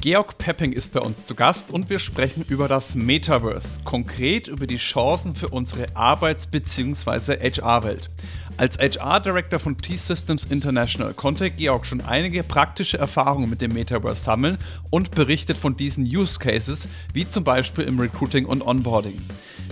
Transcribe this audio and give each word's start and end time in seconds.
Georg 0.00 0.38
Pepping 0.38 0.70
ist 0.70 0.92
bei 0.92 1.00
uns 1.00 1.26
zu 1.26 1.34
Gast 1.34 1.72
und 1.72 1.90
wir 1.90 1.98
sprechen 1.98 2.44
über 2.48 2.68
das 2.68 2.94
Metaverse, 2.94 3.80
konkret 3.82 4.46
über 4.46 4.68
die 4.68 4.76
Chancen 4.76 5.34
für 5.34 5.48
unsere 5.48 5.86
Arbeits- 5.96 6.46
bzw. 6.46 7.36
HR-Welt. 7.36 8.08
Als 8.56 8.78
HR 8.78 9.18
Director 9.18 9.58
von 9.58 9.76
T-Systems 9.76 10.44
International 10.44 11.14
konnte 11.14 11.50
Georg 11.50 11.84
schon 11.84 12.00
einige 12.00 12.44
praktische 12.44 12.96
Erfahrungen 12.96 13.50
mit 13.50 13.60
dem 13.60 13.72
Metaverse 13.72 14.22
sammeln 14.22 14.58
und 14.90 15.10
berichtet 15.10 15.58
von 15.58 15.76
diesen 15.76 16.04
Use 16.04 16.38
Cases, 16.38 16.86
wie 17.12 17.28
zum 17.28 17.42
Beispiel 17.42 17.82
im 17.82 17.98
Recruiting 17.98 18.46
und 18.46 18.64
Onboarding. 18.64 19.20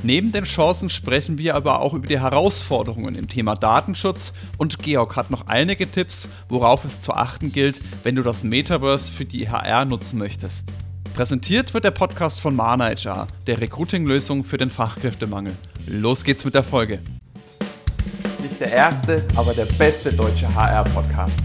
Neben 0.03 0.33
den 0.33 0.45
Chancen 0.45 0.91
sprechen 0.91 1.39
wir 1.39 1.55
aber 1.55 1.81
auch 1.81 1.95
über 1.95 2.07
die 2.07 2.21
Herausforderungen 2.21 3.15
im 3.15 3.29
Thema 3.29 3.55
Datenschutz 3.55 4.33
und 4.59 4.79
Georg 4.79 5.17
hat 5.17 5.31
noch 5.31 5.47
einige 5.47 5.91
Tipps, 5.91 6.29
worauf 6.49 6.85
es 6.85 7.01
zu 7.01 7.13
achten 7.13 7.53
gilt, 7.53 7.81
wenn 8.05 8.15
du 8.15 8.23
das 8.23 8.45
Metaverse 8.45 9.13
für 9.13 9.25
die 9.25 9.49
HR 9.49 9.85
nutzen 9.85 10.19
möchtest. 10.19 10.69
Präsentiert 11.15 11.73
wird 11.73 11.85
der 11.85 11.93
Podcast 11.93 12.41
von 12.41 12.55
Mana 12.55 12.91
HR, 12.91 13.27
der 13.47 13.61
Recruiting-Lösung 13.61 14.45
für 14.45 14.59
den 14.59 14.71
Fachkräftemangel. 14.71 15.53
Los 15.87 16.25
geht's 16.25 16.45
mit 16.45 16.55
der 16.55 16.63
Folge. 16.65 17.01
Nicht 18.43 18.61
der 18.61 18.73
erste, 18.73 19.25
aber 19.35 19.55
der 19.55 19.65
beste 19.65 20.13
deutsche 20.13 20.47
HR-Podcast. 20.55 21.39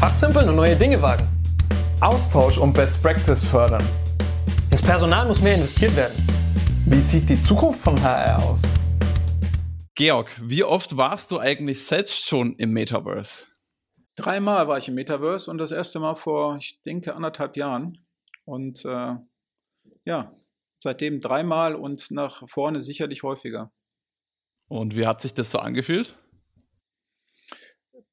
Fachsimpeln 0.00 0.48
und 0.48 0.56
neue 0.56 0.74
Dinge 0.74 1.00
wagen. 1.02 1.26
Austausch 2.00 2.56
und 2.56 2.72
Best 2.72 3.02
Practice 3.02 3.44
fördern. 3.44 3.82
Ins 4.70 4.82
Personal 4.82 5.26
muss 5.26 5.40
mehr 5.40 5.56
investiert 5.56 5.94
werden. 5.96 6.37
Wie 6.90 7.02
sieht 7.02 7.28
die 7.28 7.36
Zukunft 7.36 7.80
von 7.80 8.02
HR 8.02 8.42
aus? 8.42 8.62
Georg, 9.94 10.34
wie 10.42 10.64
oft 10.64 10.96
warst 10.96 11.30
du 11.30 11.38
eigentlich 11.38 11.84
selbst 11.84 12.26
schon 12.26 12.54
im 12.54 12.70
Metaverse? 12.70 13.44
Dreimal 14.16 14.68
war 14.68 14.78
ich 14.78 14.88
im 14.88 14.94
Metaverse 14.94 15.50
und 15.50 15.58
das 15.58 15.70
erste 15.70 16.00
Mal 16.00 16.14
vor, 16.14 16.56
ich 16.56 16.80
denke, 16.86 17.14
anderthalb 17.14 17.58
Jahren. 17.58 18.06
Und 18.46 18.86
äh, 18.86 19.16
ja, 20.06 20.34
seitdem 20.82 21.20
dreimal 21.20 21.74
und 21.74 22.10
nach 22.10 22.48
vorne 22.48 22.80
sicherlich 22.80 23.22
häufiger. 23.22 23.70
Und 24.68 24.96
wie 24.96 25.06
hat 25.06 25.20
sich 25.20 25.34
das 25.34 25.50
so 25.50 25.58
angefühlt? 25.58 26.16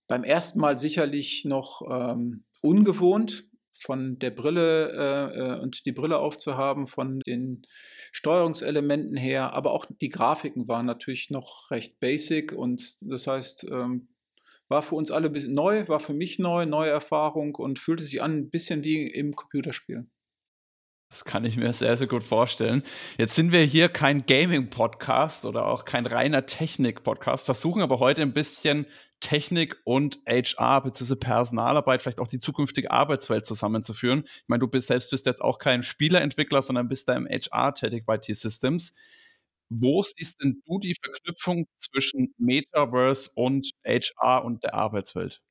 Beim 0.10 0.26
ersten 0.26 0.60
Mal 0.60 0.78
sicherlich 0.78 1.46
noch 1.46 1.82
ähm, 1.90 2.44
ungewohnt, 2.62 3.46
von 3.78 4.20
der 4.20 4.32
Brille 4.32 4.92
äh, 4.92 5.40
äh, 5.40 5.60
und 5.60 5.86
die 5.86 5.92
Brille 5.92 6.20
aufzuhaben, 6.20 6.88
von 6.88 7.20
den 7.22 7.64
Steuerungselementen 8.12 9.18
her, 9.18 9.54
aber 9.54 9.72
auch 9.72 9.86
die 10.02 10.10
Grafiken 10.10 10.68
waren 10.68 10.86
natürlich 10.86 11.30
noch 11.30 11.70
recht 11.72 12.00
basic 12.00 12.54
und 12.54 12.96
das 13.02 13.28
heißt, 13.28 13.66
ähm, 13.70 14.08
war 14.68 14.82
für 14.82 14.96
uns 14.96 15.12
alle 15.12 15.30
neu, 15.48 15.88
war 15.88 16.00
für 16.00 16.14
mich 16.14 16.40
neu, 16.40 16.66
neue 16.66 16.90
Erfahrung 16.90 17.56
und 17.56 17.80
fühlte 17.80 18.04
sich 18.04 18.22
an 18.22 18.38
ein 18.38 18.50
bisschen 18.50 18.84
wie 18.84 19.08
im 19.08 19.36
Computerspiel. 19.36 20.08
Das 21.16 21.24
kann 21.24 21.46
ich 21.46 21.56
mir 21.56 21.72
sehr, 21.72 21.96
sehr 21.96 22.08
gut 22.08 22.26
vorstellen. 22.26 22.84
Jetzt 23.18 23.36
sind 23.36 23.54
wir 23.54 23.62
hier 23.62 23.88
kein 23.88 24.26
Gaming-Podcast 24.26 25.46
oder 25.46 25.66
auch 25.66 25.86
kein 25.86 26.06
reiner 26.06 26.46
Technik-Podcast, 26.46 27.46
versuchen 27.46 27.82
aber 27.82 28.00
heute 28.00 28.22
ein 28.22 28.34
bisschen 28.34 28.86
Technik 29.22 29.78
und 29.86 30.20
HR 30.28 30.84
bzw. 30.84 31.16
Personalarbeit, 31.16 32.02
vielleicht 32.02 32.20
auch 32.20 32.28
die 32.28 32.42
zukünftige 32.42 32.92
Arbeitswelt 32.92 33.46
zusammenzuführen. 33.46 34.24
Ich 34.26 34.44
meine, 34.48 34.60
du 34.60 34.68
bist 34.68 34.88
selbst 34.88 35.12
bist 35.12 35.26
jetzt 35.26 35.42
auch 35.42 35.58
kein 35.58 35.84
Spielerentwickler, 35.84 36.62
sondern 36.62 36.90
bist 36.90 37.08
da 37.08 37.14
im 37.14 37.30
HR 37.30 37.74
tätig 37.74 38.06
bei 38.06 38.18
T-Systems. 38.18 38.94
Wo 39.70 40.04
siehst 40.04 40.44
denn 40.44 40.62
du 40.66 40.80
die 40.80 40.98
Verknüpfung 41.02 41.66
zwischen 41.78 42.34
Metaverse 42.38 43.32
und 43.36 43.72
HR 43.86 44.44
und 44.44 44.66
der 44.66 44.74
Arbeitswelt? 44.74 45.42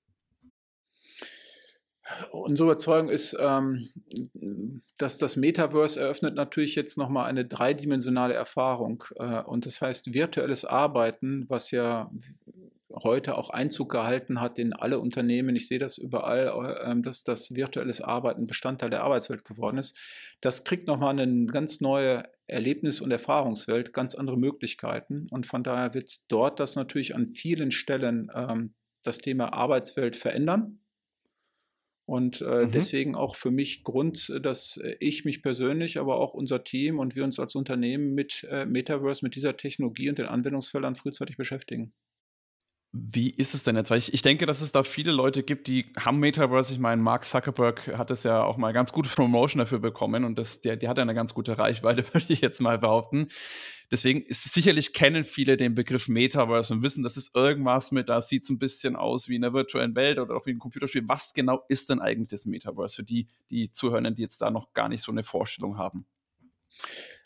Unsere 2.33 2.71
Überzeugung 2.71 3.09
ist, 3.09 3.37
ähm, 3.41 3.89
dass 4.99 5.19
das 5.19 5.37
Metaverse 5.37 5.99
eröffnet 5.99 6.35
natürlich 6.35 6.75
jetzt 6.75 6.99
nochmal 6.99 7.27
eine 7.27 7.47
dreidimensionale 7.47 8.35
Erfahrung. 8.35 9.05
Äh, 9.17 9.43
und 9.43 9.67
das 9.67 9.81
heißt, 9.81 10.13
virtuelles 10.13 10.65
Arbeiten, 10.65 11.47
was 11.49 11.71
ja 11.71 12.11
heute 13.03 13.37
auch 13.37 13.51
Einzug 13.51 13.91
gehalten 13.91 14.41
hat 14.41 14.59
in 14.59 14.73
alle 14.73 15.01
Unternehmen. 15.01 15.57
Ich 15.57 15.67
sehe 15.67 15.79
das 15.79 15.99
überall, 15.99 16.77
äh, 16.77 17.03
dass 17.03 17.25
das 17.25 17.55
virtuelles 17.55 18.01
Arbeiten 18.01 18.47
Bestandteil 18.47 18.91
der 18.91 19.03
Arbeitswelt 19.03 19.45
geworden 19.45 19.79
ist. 19.79 19.97
Das 20.41 20.65
kriegt 20.65 20.87
nochmal 20.87 21.19
eine 21.19 21.47
ganz 21.47 21.81
neue 21.81 22.25
Erlebnis- 22.47 23.01
und 23.01 23.11
Erfahrungswelt, 23.11 23.93
ganz 23.93 24.15
andere 24.15 24.37
Möglichkeiten. 24.37 25.27
Und 25.31 25.47
von 25.47 25.65
daher 25.65 25.95
wird 25.95 26.21
dort 26.29 26.61
das 26.61 26.77
natürlich 26.77 27.15
an 27.15 27.27
vielen 27.27 27.71
Stellen 27.71 28.31
ähm, 28.35 28.75
das 29.03 29.19
Thema 29.19 29.53
Arbeitswelt 29.53 30.17
verändern. 30.17 30.81
Und 32.07 32.43
äh, 32.43 32.67
mhm. 32.67 32.73
deswegen 32.73 33.15
auch 33.15 33.35
für 33.35 33.51
mich 33.51 33.83
Grund, 33.83 34.31
dass 34.43 34.79
ich 35.01 35.25
mich 35.25 35.43
persönlich, 35.43 35.99
aber 35.99 36.19
auch 36.19 36.35
unser 36.35 36.63
Team 36.63 36.99
und 36.99 37.17
wir 37.17 37.25
uns 37.25 37.39
als 37.39 37.55
Unternehmen 37.55 38.15
mit 38.15 38.47
äh, 38.51 38.67
Metaverse, 38.67 39.25
mit 39.25 39.37
dieser 39.37 39.57
Technologie 39.57 40.11
und 40.11 40.19
den 40.19 40.27
Anwendungsfeldern 40.27 40.97
frühzeitig 40.97 41.37
beschäftigen. 41.37 41.95
Wie 42.97 43.31
ist 43.31 43.55
es 43.55 43.65
denn 43.65 43.75
jetzt? 43.75 43.91
Weil 43.91 43.99
ich, 43.99 44.15
ich 44.15 44.23
denke, 44.23 44.47
dass 44.47 44.61
es 44.61 44.71
da 44.71 44.85
viele 44.85 45.11
Leute 45.11 45.43
gibt, 45.43 45.67
die 45.67 45.87
haben 45.99 46.21
Metaverse. 46.21 46.73
Ich 46.73 46.79
meine, 46.79 47.03
Mark 47.03 47.25
Zuckerberg 47.25 47.89
hat 47.99 48.13
es 48.13 48.23
ja 48.23 48.45
auch 48.45 48.57
mal 48.57 48.73
ganz 48.73 48.93
gute 48.93 49.09
Promotion 49.15 49.59
dafür 49.59 49.81
bekommen 49.81 50.25
und 50.25 50.39
das, 50.39 50.61
der, 50.61 50.77
der 50.77 50.91
hat 50.91 50.99
ja 50.99 51.03
eine 51.03 51.15
ganz 51.15 51.35
gute 51.35 51.59
Reichweite, 51.59 52.05
würde 52.15 52.27
ich 52.29 52.41
jetzt 52.41 52.61
mal 52.61 52.79
behaupten. 52.79 53.29
Deswegen 53.91 54.23
ist 54.23 54.45
sicherlich 54.53 54.93
kennen 54.93 55.25
viele 55.25 55.57
den 55.57 55.75
Begriff 55.75 56.09
Metaverse 56.09 56.75
und 56.75 56.83
wissen, 56.83 57.03
das 57.03 57.17
ist 57.17 57.35
irgendwas 57.35 57.93
mit, 57.93 58.09
da 58.09 58.21
sieht 58.21 58.45
es 58.45 58.51
ein 58.51 58.59
bisschen 58.59 58.97
aus 58.97 59.29
wie 59.29 59.37
in 59.37 59.45
einer 59.45 59.55
virtuellen 59.55 59.95
Welt 59.95 60.19
oder 60.19 60.37
auch 60.37 60.47
wie 60.47 60.51
ein 60.51 60.59
Computerspiel. 60.59 61.05
Was 61.07 61.35
genau 61.35 61.65
ist 61.69 61.91
denn 61.91 62.01
eigentlich 62.01 62.31
das 62.31 62.47
Metaverse 62.47 62.97
für 62.97 63.03
die, 63.05 63.29
die 63.51 63.71
Zuhörenden, 63.71 64.15
die 64.15 64.23
jetzt 64.23 64.41
da 64.41 64.51
noch 64.51 64.73
gar 64.73 64.89
nicht 64.89 65.03
so 65.03 65.13
eine 65.13 65.23
Vorstellung 65.23 65.79
haben? 65.79 66.07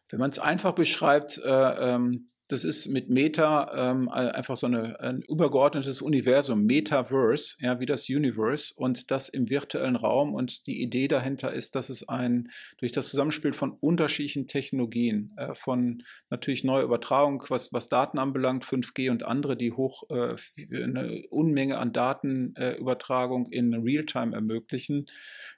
Wenn 0.09 0.21
man 0.21 0.31
es 0.31 0.39
einfach 0.39 0.73
beschreibt, 0.73 1.39
äh, 1.45 1.49
ähm, 1.49 2.29
das 2.49 2.65
ist 2.65 2.89
mit 2.89 3.11
Meta 3.11 3.91
ähm, 3.91 4.09
einfach 4.09 4.57
so 4.57 4.67
eine, 4.67 4.99
ein 5.01 5.21
übergeordnetes 5.21 6.01
Universum, 6.01 6.65
Metaverse, 6.65 7.57
ja, 7.61 7.79
wie 7.79 7.87
das 7.87 8.09
Universe 8.09 8.73
und 8.75 9.11
das 9.11 9.29
im 9.29 9.51
virtuellen 9.51 9.97
Raum. 9.97 10.35
Und 10.35 10.67
die 10.67 10.83
Idee 10.83 11.09
dahinter 11.09 11.53
ist, 11.53 11.75
dass 11.75 11.91
es 11.91 12.09
ein 12.09 12.49
durch 12.79 12.93
das 12.93 13.11
Zusammenspiel 13.11 13.53
von 13.53 13.73
unterschiedlichen 13.73 14.47
Technologien, 14.47 15.35
äh, 15.37 15.55
von 15.55 16.03
natürlich 16.31 16.65
neuer 16.65 16.85
Übertragung, 16.85 17.45
was, 17.49 17.73
was 17.75 17.91
Daten 17.91 18.19
anbelangt, 18.19 18.65
5G 18.65 19.11
und 19.11 19.25
andere, 19.25 19.57
die 19.57 19.73
hoch 19.73 20.05
äh, 20.09 20.35
eine 20.73 21.23
Unmenge 21.29 21.79
an 21.79 21.93
Datenübertragung 21.93 23.53
äh, 23.53 23.59
in 23.59 23.75
Realtime 23.75 24.35
ermöglichen, 24.35 25.05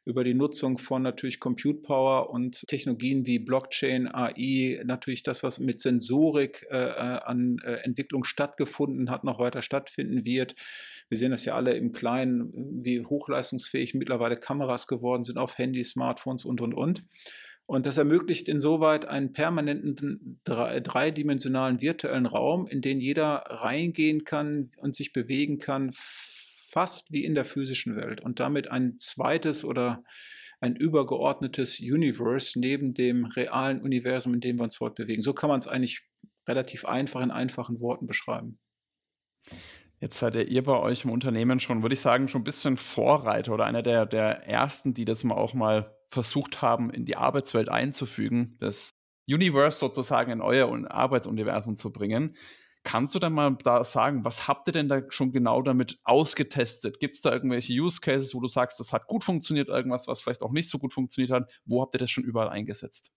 über 0.04 0.24
die 0.24 0.34
Nutzung 0.34 0.78
von 0.78 1.02
natürlich 1.02 1.38
Compute 1.38 1.82
Power 1.82 2.30
und 2.30 2.64
Technologien 2.66 3.26
wie 3.26 3.38
Blockchain, 3.38 4.12
AI, 4.12 4.80
natürlich 4.84 5.22
das, 5.22 5.44
was 5.44 5.60
mit 5.60 5.80
Sensorik 5.80 6.66
äh, 6.70 6.79
an 6.88 7.58
äh, 7.64 7.76
Entwicklung 7.82 8.24
stattgefunden 8.24 9.10
hat, 9.10 9.24
noch 9.24 9.38
weiter 9.38 9.62
stattfinden 9.62 10.24
wird. 10.24 10.54
Wir 11.08 11.18
sehen 11.18 11.30
das 11.30 11.44
ja 11.44 11.54
alle 11.54 11.74
im 11.74 11.92
Kleinen, 11.92 12.84
wie 12.84 13.04
hochleistungsfähig 13.04 13.94
mittlerweile 13.94 14.36
Kameras 14.36 14.86
geworden 14.86 15.22
sind 15.22 15.38
auf 15.38 15.58
Handys, 15.58 15.90
Smartphones 15.90 16.44
und, 16.44 16.60
und, 16.60 16.74
und. 16.74 17.04
Und 17.66 17.86
das 17.86 17.98
ermöglicht 17.98 18.48
insoweit 18.48 19.04
einen 19.04 19.32
permanenten 19.32 20.40
dreidimensionalen 20.44 21.80
virtuellen 21.80 22.26
Raum, 22.26 22.66
in 22.66 22.80
den 22.80 23.00
jeder 23.00 23.44
reingehen 23.46 24.24
kann 24.24 24.70
und 24.78 24.96
sich 24.96 25.12
bewegen 25.12 25.60
kann, 25.60 25.92
fast 25.92 27.12
wie 27.12 27.24
in 27.24 27.36
der 27.36 27.44
physischen 27.44 27.94
Welt. 27.94 28.22
Und 28.22 28.40
damit 28.40 28.70
ein 28.72 28.98
zweites 28.98 29.64
oder 29.64 30.02
ein 30.60 30.76
übergeordnetes 30.76 31.80
Universe 31.80 32.58
neben 32.58 32.92
dem 32.92 33.24
realen 33.24 33.80
Universum, 33.80 34.34
in 34.34 34.40
dem 34.40 34.58
wir 34.58 34.64
uns 34.64 34.80
heute 34.80 35.04
bewegen. 35.04 35.22
So 35.22 35.32
kann 35.32 35.48
man 35.48 35.60
es 35.60 35.66
eigentlich 35.66 36.02
relativ 36.50 36.84
einfach 36.84 37.20
in 37.20 37.30
einfachen 37.30 37.80
Worten 37.80 38.06
beschreiben. 38.06 38.58
Jetzt 40.00 40.18
seid 40.18 40.34
ihr 40.34 40.64
bei 40.64 40.78
euch 40.78 41.04
im 41.04 41.10
Unternehmen 41.10 41.60
schon, 41.60 41.82
würde 41.82 41.92
ich 41.92 42.00
sagen, 42.00 42.26
schon 42.28 42.40
ein 42.40 42.44
bisschen 42.44 42.76
Vorreiter 42.76 43.52
oder 43.52 43.66
einer 43.66 43.82
der, 43.82 44.06
der 44.06 44.46
ersten, 44.46 44.94
die 44.94 45.04
das 45.04 45.24
mal 45.24 45.34
auch 45.34 45.54
mal 45.54 45.94
versucht 46.10 46.62
haben, 46.62 46.90
in 46.90 47.04
die 47.04 47.16
Arbeitswelt 47.16 47.68
einzufügen, 47.68 48.56
das 48.60 48.90
Universe 49.28 49.78
sozusagen 49.78 50.32
in 50.32 50.40
euer 50.40 50.68
Arbeitsuniversum 50.90 51.76
zu 51.76 51.92
bringen. 51.92 52.34
Kannst 52.82 53.14
du 53.14 53.18
dann 53.18 53.34
mal 53.34 53.56
da 53.62 53.84
sagen, 53.84 54.24
was 54.24 54.48
habt 54.48 54.66
ihr 54.68 54.72
denn 54.72 54.88
da 54.88 55.02
schon 55.10 55.32
genau 55.32 55.60
damit 55.60 55.98
ausgetestet? 56.02 56.98
Gibt 56.98 57.16
es 57.16 57.20
da 57.20 57.30
irgendwelche 57.30 57.74
Use 57.74 58.00
Cases, 58.00 58.34
wo 58.34 58.40
du 58.40 58.48
sagst, 58.48 58.80
das 58.80 58.94
hat 58.94 59.06
gut 59.06 59.22
funktioniert, 59.22 59.68
irgendwas, 59.68 60.08
was 60.08 60.22
vielleicht 60.22 60.42
auch 60.42 60.50
nicht 60.50 60.70
so 60.70 60.78
gut 60.78 60.94
funktioniert 60.94 61.30
hat? 61.30 61.52
Wo 61.66 61.82
habt 61.82 61.94
ihr 61.94 61.98
das 61.98 62.10
schon 62.10 62.24
überall 62.24 62.48
eingesetzt? 62.48 63.12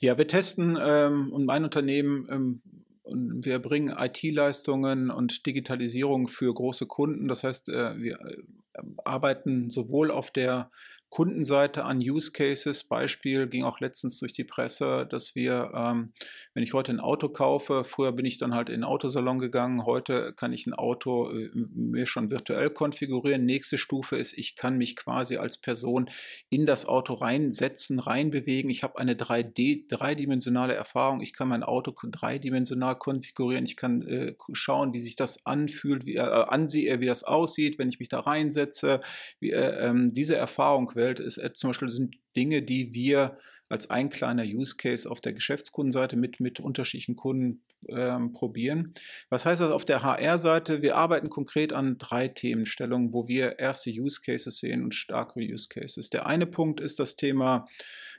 Ja, 0.00 0.18
wir 0.18 0.26
testen 0.26 0.78
ähm, 0.80 1.32
und 1.32 1.44
mein 1.44 1.64
Unternehmen 1.64 2.26
ähm, 2.30 2.62
und 3.02 3.44
wir 3.44 3.58
bringen 3.58 3.94
IT-Leistungen 3.96 5.10
und 5.10 5.46
Digitalisierung 5.46 6.28
für 6.28 6.52
große 6.52 6.86
Kunden. 6.86 7.28
Das 7.28 7.44
heißt, 7.44 7.68
äh, 7.68 8.00
wir 8.00 8.20
äh, 8.20 8.82
arbeiten 9.04 9.70
sowohl 9.70 10.10
auf 10.10 10.30
der 10.30 10.70
Kundenseite 11.12 11.84
an 11.84 11.98
Use 11.98 12.32
Cases. 12.32 12.84
Beispiel 12.84 13.46
ging 13.46 13.64
auch 13.64 13.80
letztens 13.80 14.18
durch 14.18 14.32
die 14.32 14.44
Presse, 14.44 15.06
dass 15.06 15.34
wir, 15.34 15.70
ähm, 15.74 16.14
wenn 16.54 16.62
ich 16.62 16.72
heute 16.72 16.90
ein 16.90 17.00
Auto 17.00 17.28
kaufe, 17.28 17.84
früher 17.84 18.12
bin 18.12 18.24
ich 18.24 18.38
dann 18.38 18.54
halt 18.54 18.70
in 18.70 18.76
den 18.76 18.84
Autosalon 18.84 19.38
gegangen, 19.38 19.84
heute 19.84 20.32
kann 20.32 20.54
ich 20.54 20.66
ein 20.66 20.72
Auto 20.72 21.30
äh, 21.30 21.50
mir 21.52 22.06
schon 22.06 22.30
virtuell 22.30 22.70
konfigurieren. 22.70 23.44
Nächste 23.44 23.76
Stufe 23.76 24.16
ist, 24.16 24.32
ich 24.38 24.56
kann 24.56 24.78
mich 24.78 24.96
quasi 24.96 25.36
als 25.36 25.58
Person 25.58 26.08
in 26.48 26.64
das 26.64 26.86
Auto 26.86 27.12
reinsetzen, 27.12 27.98
reinbewegen. 27.98 28.70
Ich 28.70 28.82
habe 28.82 28.98
eine 28.98 29.12
3D, 29.12 29.88
dreidimensionale 29.90 30.72
Erfahrung. 30.72 31.20
Ich 31.20 31.34
kann 31.34 31.48
mein 31.48 31.62
Auto 31.62 31.92
dreidimensional 32.02 32.96
konfigurieren. 32.96 33.66
Ich 33.66 33.76
kann 33.76 34.00
äh, 34.00 34.34
schauen, 34.54 34.94
wie 34.94 35.02
sich 35.02 35.16
das 35.16 35.44
anfühlt, 35.44 36.06
wie, 36.06 36.16
äh, 36.16 36.20
ansehe, 36.20 37.00
wie 37.00 37.06
das 37.06 37.22
aussieht, 37.22 37.78
wenn 37.78 37.90
ich 37.90 37.98
mich 37.98 38.08
da 38.08 38.20
reinsetze. 38.20 39.02
Wie, 39.40 39.50
äh, 39.50 39.90
ähm, 39.90 40.14
diese 40.14 40.36
Erfahrung 40.36 40.96
Welt 41.02 41.20
ist 41.20 41.38
äh, 41.38 41.52
zum 41.52 41.70
Beispiel 41.70 41.90
sind 41.90 42.16
Dinge, 42.36 42.62
die 42.62 42.92
wir 42.94 43.36
als 43.68 43.88
ein 43.88 44.10
kleiner 44.10 44.44
Use 44.44 44.76
Case 44.76 45.10
auf 45.10 45.20
der 45.20 45.32
Geschäftskundenseite 45.32 46.16
mit, 46.16 46.40
mit 46.40 46.60
unterschiedlichen 46.60 47.16
Kunden 47.16 47.62
ähm, 47.88 48.32
probieren. 48.32 48.92
Was 49.30 49.46
heißt 49.46 49.60
das 49.60 49.70
auf 49.70 49.84
der 49.84 50.02
HR-Seite? 50.02 50.82
Wir 50.82 50.96
arbeiten 50.96 51.30
konkret 51.30 51.72
an 51.72 51.96
drei 51.98 52.28
Themenstellungen, 52.28 53.12
wo 53.12 53.28
wir 53.28 53.58
erste 53.58 53.90
Use 53.90 54.20
Cases 54.24 54.56
sehen 54.56 54.84
und 54.84 54.94
starke 54.94 55.40
Use 55.40 55.68
Cases. 55.68 56.10
Der 56.10 56.26
eine 56.26 56.46
Punkt 56.46 56.80
ist 56.80 57.00
das 57.00 57.16
Thema 57.16 57.66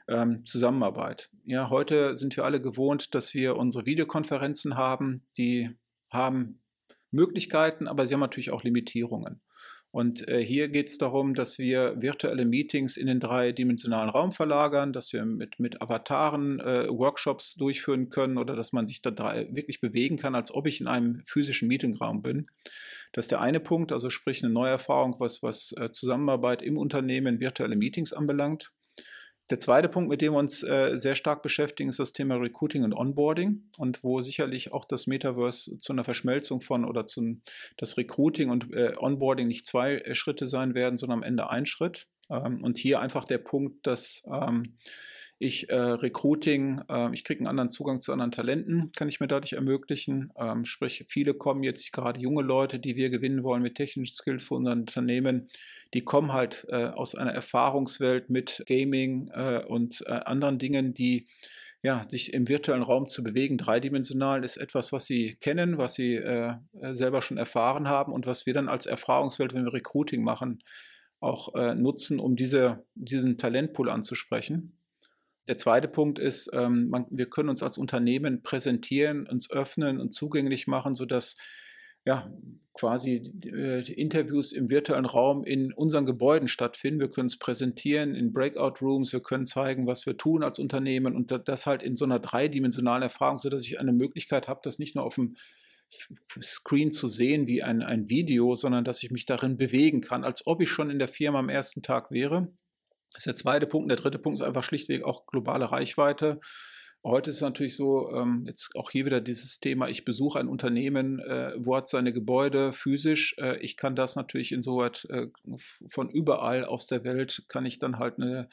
ähm, 0.08 0.44
Zusammenarbeit. 0.46 1.30
Ja, 1.46 1.70
heute 1.70 2.16
sind 2.16 2.36
wir 2.36 2.46
alle 2.46 2.60
gewohnt, 2.60 3.14
dass 3.14 3.34
wir 3.34 3.56
unsere 3.56 3.86
Videokonferenzen 3.86 4.76
haben, 4.76 5.24
die 5.38 5.70
haben 6.10 6.60
Möglichkeiten, 7.12 7.88
aber 7.88 8.08
sie 8.08 8.16
haben 8.16 8.22
natürlich 8.22 8.52
auch 8.52 8.64
Limitierungen. 8.64 9.40
Und 9.94 10.28
äh, 10.28 10.44
hier 10.44 10.70
geht 10.70 10.90
es 10.90 10.98
darum, 10.98 11.36
dass 11.36 11.60
wir 11.60 12.02
virtuelle 12.02 12.46
Meetings 12.46 12.98
in 12.98 13.06
den 13.06 13.20
dreidimensionalen 13.20 14.10
Raum 14.10 14.32
verlagern, 14.32 14.92
dass 14.92 15.14
wir 15.14 15.24
mit, 15.24 15.60
mit 15.60 15.84
Avataren 15.84 16.60
äh, 16.60 16.88
Workshops 16.90 17.54
durchführen 17.54 18.10
können 18.10 18.40
oder 18.40 18.56
dass 18.56 18.74
man 18.74 18.88
sich 18.88 19.04
da 19.04 19.12
drei, 19.12 19.48
wirklich 19.52 19.82
bewegen 19.82 20.18
kann, 20.18 20.34
als 20.34 20.52
ob 20.52 20.66
ich 20.66 20.82
in 20.82 20.88
einem 20.88 21.22
physischen 21.26 21.68
Meetingraum 21.68 22.24
bin. 22.24 22.48
Das 23.12 23.26
ist 23.26 23.32
der 23.32 23.42
eine 23.42 23.60
Punkt, 23.60 23.92
also 23.92 24.10
sprich 24.10 24.44
eine 24.44 24.52
Neuerfahrung, 24.52 25.18
was, 25.20 25.44
was 25.44 25.76
äh, 25.78 25.92
Zusammenarbeit 25.92 26.64
im 26.64 26.80
Unternehmen, 26.80 27.40
virtuelle 27.40 27.76
Meetings 27.76 28.14
anbelangt. 28.14 28.72
Der 29.50 29.60
zweite 29.60 29.90
Punkt, 29.90 30.10
mit 30.10 30.22
dem 30.22 30.34
wir 30.34 30.40
uns 30.40 30.64
äh, 30.64 30.92
sehr 30.98 31.16
stark 31.16 31.42
beschäftigen, 31.42 31.90
ist 31.90 32.00
das 32.00 32.14
Thema 32.14 32.36
Recruiting 32.36 32.84
und 32.84 32.94
Onboarding 32.94 33.62
und 33.78 34.04
wo 34.04 34.22
sicherlich 34.22 34.72
auch 34.72 34.86
das 34.86 35.06
Metaverse 35.06 35.78
zu 35.78 35.92
einer 35.92 36.06
Verschmelzung 36.06 36.62
von 36.62 36.86
oder 36.86 37.06
zum 37.06 37.42
das 37.76 37.98
Recruiting 37.98 38.50
und 38.50 38.74
äh, 38.74 38.94
Onboarding 38.98 39.48
nicht 39.48 39.68
zwei 39.68 39.96
äh, 39.96 40.16
Schritte 40.16 40.48
sein 40.48 40.76
werden, 40.76 40.96
sondern 40.96 41.20
am 41.20 41.24
Ende 41.24 41.50
ein 41.50 41.66
Schritt. 41.66 42.08
Ähm, 42.30 42.64
und 42.64 42.78
hier 42.78 43.02
einfach 43.02 43.26
der 43.26 43.38
Punkt, 43.38 43.86
dass 43.86 44.24
ähm, 44.32 44.78
ich 45.40 45.70
äh, 45.70 45.76
Recruiting, 45.76 46.82
äh, 46.90 47.14
ich 47.14 47.24
kriege 47.24 47.40
einen 47.40 47.48
anderen 47.48 47.70
Zugang 47.70 48.00
zu 48.00 48.12
anderen 48.12 48.32
Talenten, 48.32 48.92
kann 48.96 49.10
ich 49.10 49.20
mir 49.20 49.28
dadurch 49.28 49.54
ermöglichen. 49.54 50.32
Ähm, 50.38 50.64
sprich, 50.66 51.06
viele 51.08 51.34
kommen 51.34 51.64
jetzt 51.64 51.92
gerade 51.92 52.20
junge 52.20 52.44
Leute, 52.44 52.80
die 52.80 52.96
wir 52.96 53.10
gewinnen 53.10 53.44
wollen 53.44 53.62
mit 53.62 53.76
technischen 53.76 54.16
Skills 54.16 54.44
für 54.44 54.56
unser 54.56 54.72
Unternehmen, 54.72 55.50
die 55.94 56.02
kommen 56.02 56.34
halt 56.34 56.66
äh, 56.70 56.86
aus 56.86 57.16
einer 57.16 57.34
Erfahrungswelt 57.34 58.30
mit 58.30 58.64
Gaming 58.68 59.30
äh, 59.34 59.64
und 59.68 60.04
äh, 60.08 60.12
anderen 60.12 60.60
Dingen, 60.60 60.94
die 60.94 61.28
ja, 61.82 62.06
sich 62.08 62.34
im 62.34 62.48
virtuellen 62.48 62.82
Raum 62.82 63.08
zu 63.08 63.24
bewegen, 63.24 63.58
dreidimensional, 63.58 64.46
ist 64.46 64.56
etwas, 64.56 64.94
was 64.94 65.06
sie 65.06 65.36
kennen, 65.42 65.78
was 65.78 65.96
sie 65.96 66.16
äh, 66.16 66.54
selber 66.94 67.22
schon 67.22 67.38
erfahren 67.38 67.90
haben 67.90 68.14
und 68.14 68.26
was 68.26 68.46
wir 68.46 68.54
dann 68.54 68.70
als 68.70 68.86
Erfahrungswelt, 68.86 69.54
wenn 69.54 69.66
wir 69.66 69.74
Recruiting 69.74 70.24
machen, 70.24 70.64
auch 71.20 71.54
nutzen, 71.76 72.20
um 72.20 72.36
diese, 72.36 72.84
diesen 72.96 73.38
Talentpool 73.38 73.90
anzusprechen. 73.90 74.78
Der 75.48 75.58
zweite 75.58 75.88
Punkt 75.88 76.20
ist, 76.20 76.50
ähm, 76.54 76.90
man, 76.90 77.06
wir 77.10 77.30
können 77.30 77.50
uns 77.50 77.64
als 77.64 77.78
Unternehmen 77.78 78.44
präsentieren, 78.44 79.28
uns 79.28 79.52
öffnen 79.52 80.00
und 80.00 80.14
zugänglich 80.14 80.68
machen, 80.68 80.94
sodass 80.94 81.36
ja, 82.06 82.30
quasi 82.74 83.32
äh, 83.46 83.92
Interviews 83.94 84.52
im 84.52 84.70
virtuellen 84.70 85.06
Raum 85.06 85.44
in 85.44 85.72
unseren 85.72 86.06
Gebäuden 86.06 86.48
stattfinden. 86.48 87.00
Wir 87.00 87.10
können 87.10 87.28
es 87.28 87.38
präsentieren 87.38 88.16
in 88.16 88.34
Breakout-Rooms, 88.34 89.14
wir 89.14 89.22
können 89.22 89.46
zeigen, 89.46 89.88
was 89.88 90.06
wir 90.06 90.18
tun 90.18 90.44
als 90.44 90.60
Unternehmen 90.60 91.16
und 91.16 91.32
das 91.48 91.66
halt 91.66 91.82
in 91.82 91.96
so 91.96 92.04
einer 92.04 92.20
dreidimensionalen 92.20 93.04
Erfahrung, 93.04 93.38
sodass 93.38 93.64
ich 93.64 93.80
eine 93.80 93.94
Möglichkeit 93.94 94.48
habe, 94.48 94.62
das 94.64 94.80
nicht 94.80 94.96
nur 94.96 95.06
auf 95.06 95.16
dem 95.16 95.36
Screen 96.42 96.92
zu 96.92 97.08
sehen 97.08 97.48
wie 97.48 97.64
ein, 97.64 97.84
ein 97.84 98.10
Video, 98.10 98.56
sondern 98.56 98.84
dass 98.84 99.04
ich 99.04 99.12
mich 99.12 99.26
darin 99.26 99.58
bewegen 99.58 100.02
kann, 100.02 100.24
als 100.24 100.46
ob 100.48 100.62
ich 100.62 100.70
schon 100.70 100.90
in 100.90 101.00
der 101.00 101.08
Firma 101.08 101.40
am 101.40 101.50
ersten 101.50 101.84
Tag 101.84 102.12
wäre. 102.12 102.52
Das 103.14 103.22
ist 103.22 103.28
der 103.28 103.36
zweite 103.36 103.68
Punkt. 103.68 103.90
Der 103.90 103.98
dritte 103.98 104.20
Punkt 104.20 104.40
ist 104.40 104.46
einfach 104.46 104.64
schlichtweg 104.64 105.04
auch 105.04 105.28
globale 105.28 105.72
Reichweite. 105.72 106.40
Heute 107.06 107.32
ist 107.32 107.38
es 107.38 107.42
natürlich 107.42 107.76
so, 107.76 108.14
ähm, 108.16 108.46
jetzt 108.48 108.70
auch 108.76 108.90
hier 108.90 109.06
wieder 109.06 109.20
dieses 109.20 109.60
Thema, 109.60 109.90
ich 109.90 110.06
besuche 110.06 110.40
ein 110.40 110.48
Unternehmen, 110.48 111.20
äh, 111.20 111.52
wo 111.58 111.76
hat 111.76 111.90
seine 111.90 112.14
Gebäude 112.14 112.72
physisch. 112.72 113.36
Äh, 113.40 113.58
ich 113.58 113.76
kann 113.76 113.98
das 113.98 114.16
natürlich 114.16 114.54
insoweit 114.54 115.06
äh, 115.10 115.28
von 115.90 116.10
überall 116.10 116.64
aus 116.64 116.88
der 116.88 117.04
Welt, 117.04 117.44
kann 117.50 117.66
ich 117.66 117.78
dann 117.78 118.00
halt 118.00 118.20
eine 118.20 118.48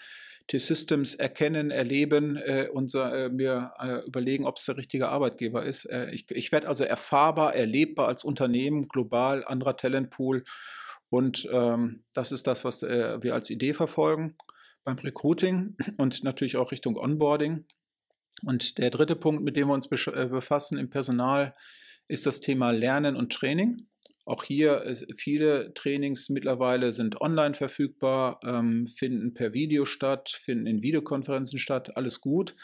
T-Systems 0.48 1.14
erkennen, 1.14 1.70
erleben 1.70 2.36
äh, 2.38 2.68
und 2.72 2.92
äh, 2.92 3.28
mir 3.28 3.70
äh, 3.78 4.04
überlegen, 4.04 4.46
ob 4.46 4.56
es 4.56 4.64
der 4.64 4.76
richtige 4.76 5.08
Arbeitgeber 5.10 5.64
ist. 5.64 5.88
ich, 6.10 6.28
ich 6.32 6.50
werde 6.50 6.66
also 6.66 6.82
erfahrbar, 6.82 7.54
erlebbar 7.54 8.08
als 8.08 8.24
Unternehmen, 8.24 8.88
global, 8.88 9.44
anderer 9.44 9.76
Talentpool. 9.76 10.42
Und 11.10 11.48
ähm, 11.52 12.04
das 12.14 12.32
ist 12.32 12.46
das, 12.46 12.64
was 12.64 12.82
wir 12.82 13.34
als 13.34 13.50
Idee 13.50 13.74
verfolgen 13.74 14.36
beim 14.84 14.96
Recruiting 14.96 15.76
und 15.98 16.24
natürlich 16.24 16.56
auch 16.56 16.72
Richtung 16.72 16.96
Onboarding. 16.96 17.66
Und 18.44 18.78
der 18.78 18.90
dritte 18.90 19.16
Punkt, 19.16 19.42
mit 19.42 19.56
dem 19.56 19.68
wir 19.68 19.74
uns 19.74 19.86
äh, 19.90 20.26
befassen 20.26 20.78
im 20.78 20.88
Personal, 20.88 21.54
ist 22.08 22.26
das 22.26 22.40
Thema 22.40 22.70
Lernen 22.70 23.16
und 23.16 23.32
Training. 23.32 23.86
Auch 24.24 24.44
hier 24.44 24.94
viele 25.16 25.74
Trainings 25.74 26.28
mittlerweile 26.28 26.92
sind 26.92 27.20
online 27.20 27.54
verfügbar, 27.54 28.38
ähm, 28.44 28.86
finden 28.86 29.34
per 29.34 29.52
Video 29.52 29.84
statt, 29.84 30.30
finden 30.30 30.66
in 30.66 30.82
Videokonferenzen 30.82 31.58
statt, 31.58 31.96
alles 31.96 32.20
gut. 32.20 32.54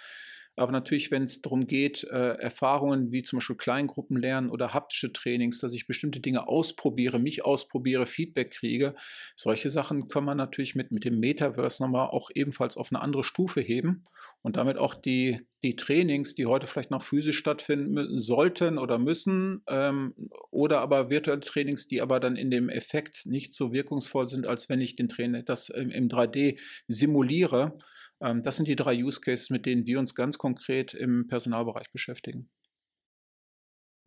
Aber 0.56 0.72
natürlich, 0.72 1.10
wenn 1.10 1.22
es 1.22 1.42
darum 1.42 1.66
geht, 1.66 2.04
äh, 2.04 2.34
Erfahrungen 2.38 3.12
wie 3.12 3.22
zum 3.22 3.38
Beispiel 3.38 3.56
Kleingruppen 3.56 4.16
lernen 4.16 4.48
oder 4.50 4.72
haptische 4.72 5.12
Trainings, 5.12 5.60
dass 5.60 5.74
ich 5.74 5.86
bestimmte 5.86 6.20
Dinge 6.20 6.48
ausprobiere, 6.48 7.18
mich 7.18 7.44
ausprobiere, 7.44 8.06
Feedback 8.06 8.50
kriege, 8.50 8.94
solche 9.34 9.68
Sachen 9.68 10.08
kann 10.08 10.24
man 10.24 10.38
natürlich 10.38 10.74
mit, 10.74 10.90
mit 10.92 11.04
dem 11.04 11.20
Metaverse 11.20 11.82
nochmal 11.82 12.08
auch 12.08 12.30
ebenfalls 12.34 12.76
auf 12.76 12.90
eine 12.90 13.02
andere 13.02 13.22
Stufe 13.22 13.60
heben 13.60 14.06
und 14.42 14.56
damit 14.56 14.78
auch 14.78 14.94
die, 14.94 15.40
die 15.62 15.76
Trainings, 15.76 16.34
die 16.34 16.46
heute 16.46 16.66
vielleicht 16.66 16.90
noch 16.90 17.02
physisch 17.02 17.36
stattfinden 17.36 18.18
sollten 18.18 18.78
oder 18.78 18.98
müssen, 18.98 19.62
ähm, 19.66 20.14
oder 20.50 20.80
aber 20.80 21.10
virtuelle 21.10 21.40
Trainings, 21.40 21.86
die 21.86 22.00
aber 22.00 22.18
dann 22.18 22.36
in 22.36 22.50
dem 22.50 22.68
Effekt 22.68 23.26
nicht 23.26 23.52
so 23.52 23.72
wirkungsvoll 23.72 24.26
sind, 24.26 24.46
als 24.46 24.68
wenn 24.68 24.80
ich 24.80 24.96
den 24.96 25.08
Trainer 25.08 25.42
das 25.42 25.68
im, 25.68 25.90
im 25.90 26.08
3D 26.08 26.58
simuliere, 26.88 27.74
das 28.18 28.56
sind 28.56 28.68
die 28.68 28.76
drei 28.76 28.94
Use 29.02 29.20
Cases, 29.20 29.50
mit 29.50 29.66
denen 29.66 29.86
wir 29.86 29.98
uns 29.98 30.14
ganz 30.14 30.38
konkret 30.38 30.94
im 30.94 31.26
Personalbereich 31.26 31.90
beschäftigen. 31.92 32.48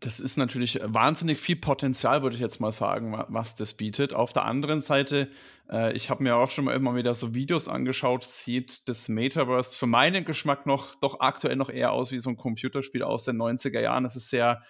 Das 0.01 0.21
ist 0.21 0.37
natürlich 0.37 0.79
wahnsinnig 0.81 1.39
viel 1.39 1.57
Potenzial, 1.57 2.23
würde 2.23 2.35
ich 2.37 2.41
jetzt 2.41 2.61
mal 2.61 2.71
sagen, 2.71 3.21
was 3.27 3.55
das 3.55 3.73
bietet. 3.73 4.13
Auf 4.13 4.31
der 4.31 4.45
anderen 4.45 4.79
Seite, 4.79 5.29
äh, 5.69 5.91
ich 5.91 6.09
habe 6.09 6.23
mir 6.23 6.37
auch 6.37 6.51
schon 6.51 6.65
mal 6.65 6.75
immer 6.75 6.95
wieder 6.95 7.13
so 7.13 7.33
Videos 7.33 7.67
angeschaut, 7.67 8.23
sieht 8.23 8.87
das 8.87 9.09
Metaverse 9.09 9.77
für 9.77 9.87
meinen 9.87 10.23
Geschmack 10.23 10.65
noch 10.65 10.95
doch 10.95 11.19
aktuell 11.19 11.57
noch 11.57 11.69
eher 11.69 11.91
aus 11.91 12.13
wie 12.13 12.19
so 12.19 12.29
ein 12.29 12.37
Computerspiel 12.37 13.03
aus 13.03 13.25
den 13.25 13.35
90er 13.35 13.81
Jahren. 13.81 14.05
Es 14.05 14.15
ist 14.15 14.29
sehr 14.29 14.63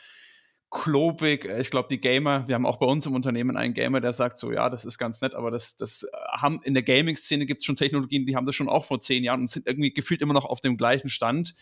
klobig. 0.71 1.45
Ich 1.45 1.71
glaube, 1.71 1.87
die 1.89 1.99
Gamer, 1.99 2.47
wir 2.47 2.55
haben 2.55 2.65
auch 2.65 2.77
bei 2.77 2.85
uns 2.85 3.05
im 3.05 3.15
Unternehmen 3.15 3.57
einen 3.57 3.73
Gamer, 3.73 4.01
der 4.01 4.13
sagt 4.13 4.37
so, 4.37 4.51
ja, 4.51 4.69
das 4.69 4.85
ist 4.85 4.97
ganz 4.97 5.21
nett, 5.21 5.33
aber 5.33 5.51
das, 5.51 5.77
das 5.77 6.05
haben 6.31 6.61
in 6.63 6.73
der 6.73 6.83
Gaming-Szene 6.83 7.45
gibt 7.45 7.59
es 7.59 7.65
schon 7.65 7.75
Technologien, 7.75 8.25
die 8.25 8.35
haben 8.35 8.45
das 8.45 8.55
schon 8.55 8.69
auch 8.69 8.85
vor 8.85 9.01
zehn 9.01 9.23
Jahren 9.23 9.41
und 9.41 9.47
sind 9.47 9.67
irgendwie 9.67 9.93
gefühlt 9.93 10.21
immer 10.21 10.33
noch 10.33 10.45
auf 10.45 10.61
dem 10.61 10.77
gleichen 10.77 11.09
Stand. 11.09 11.55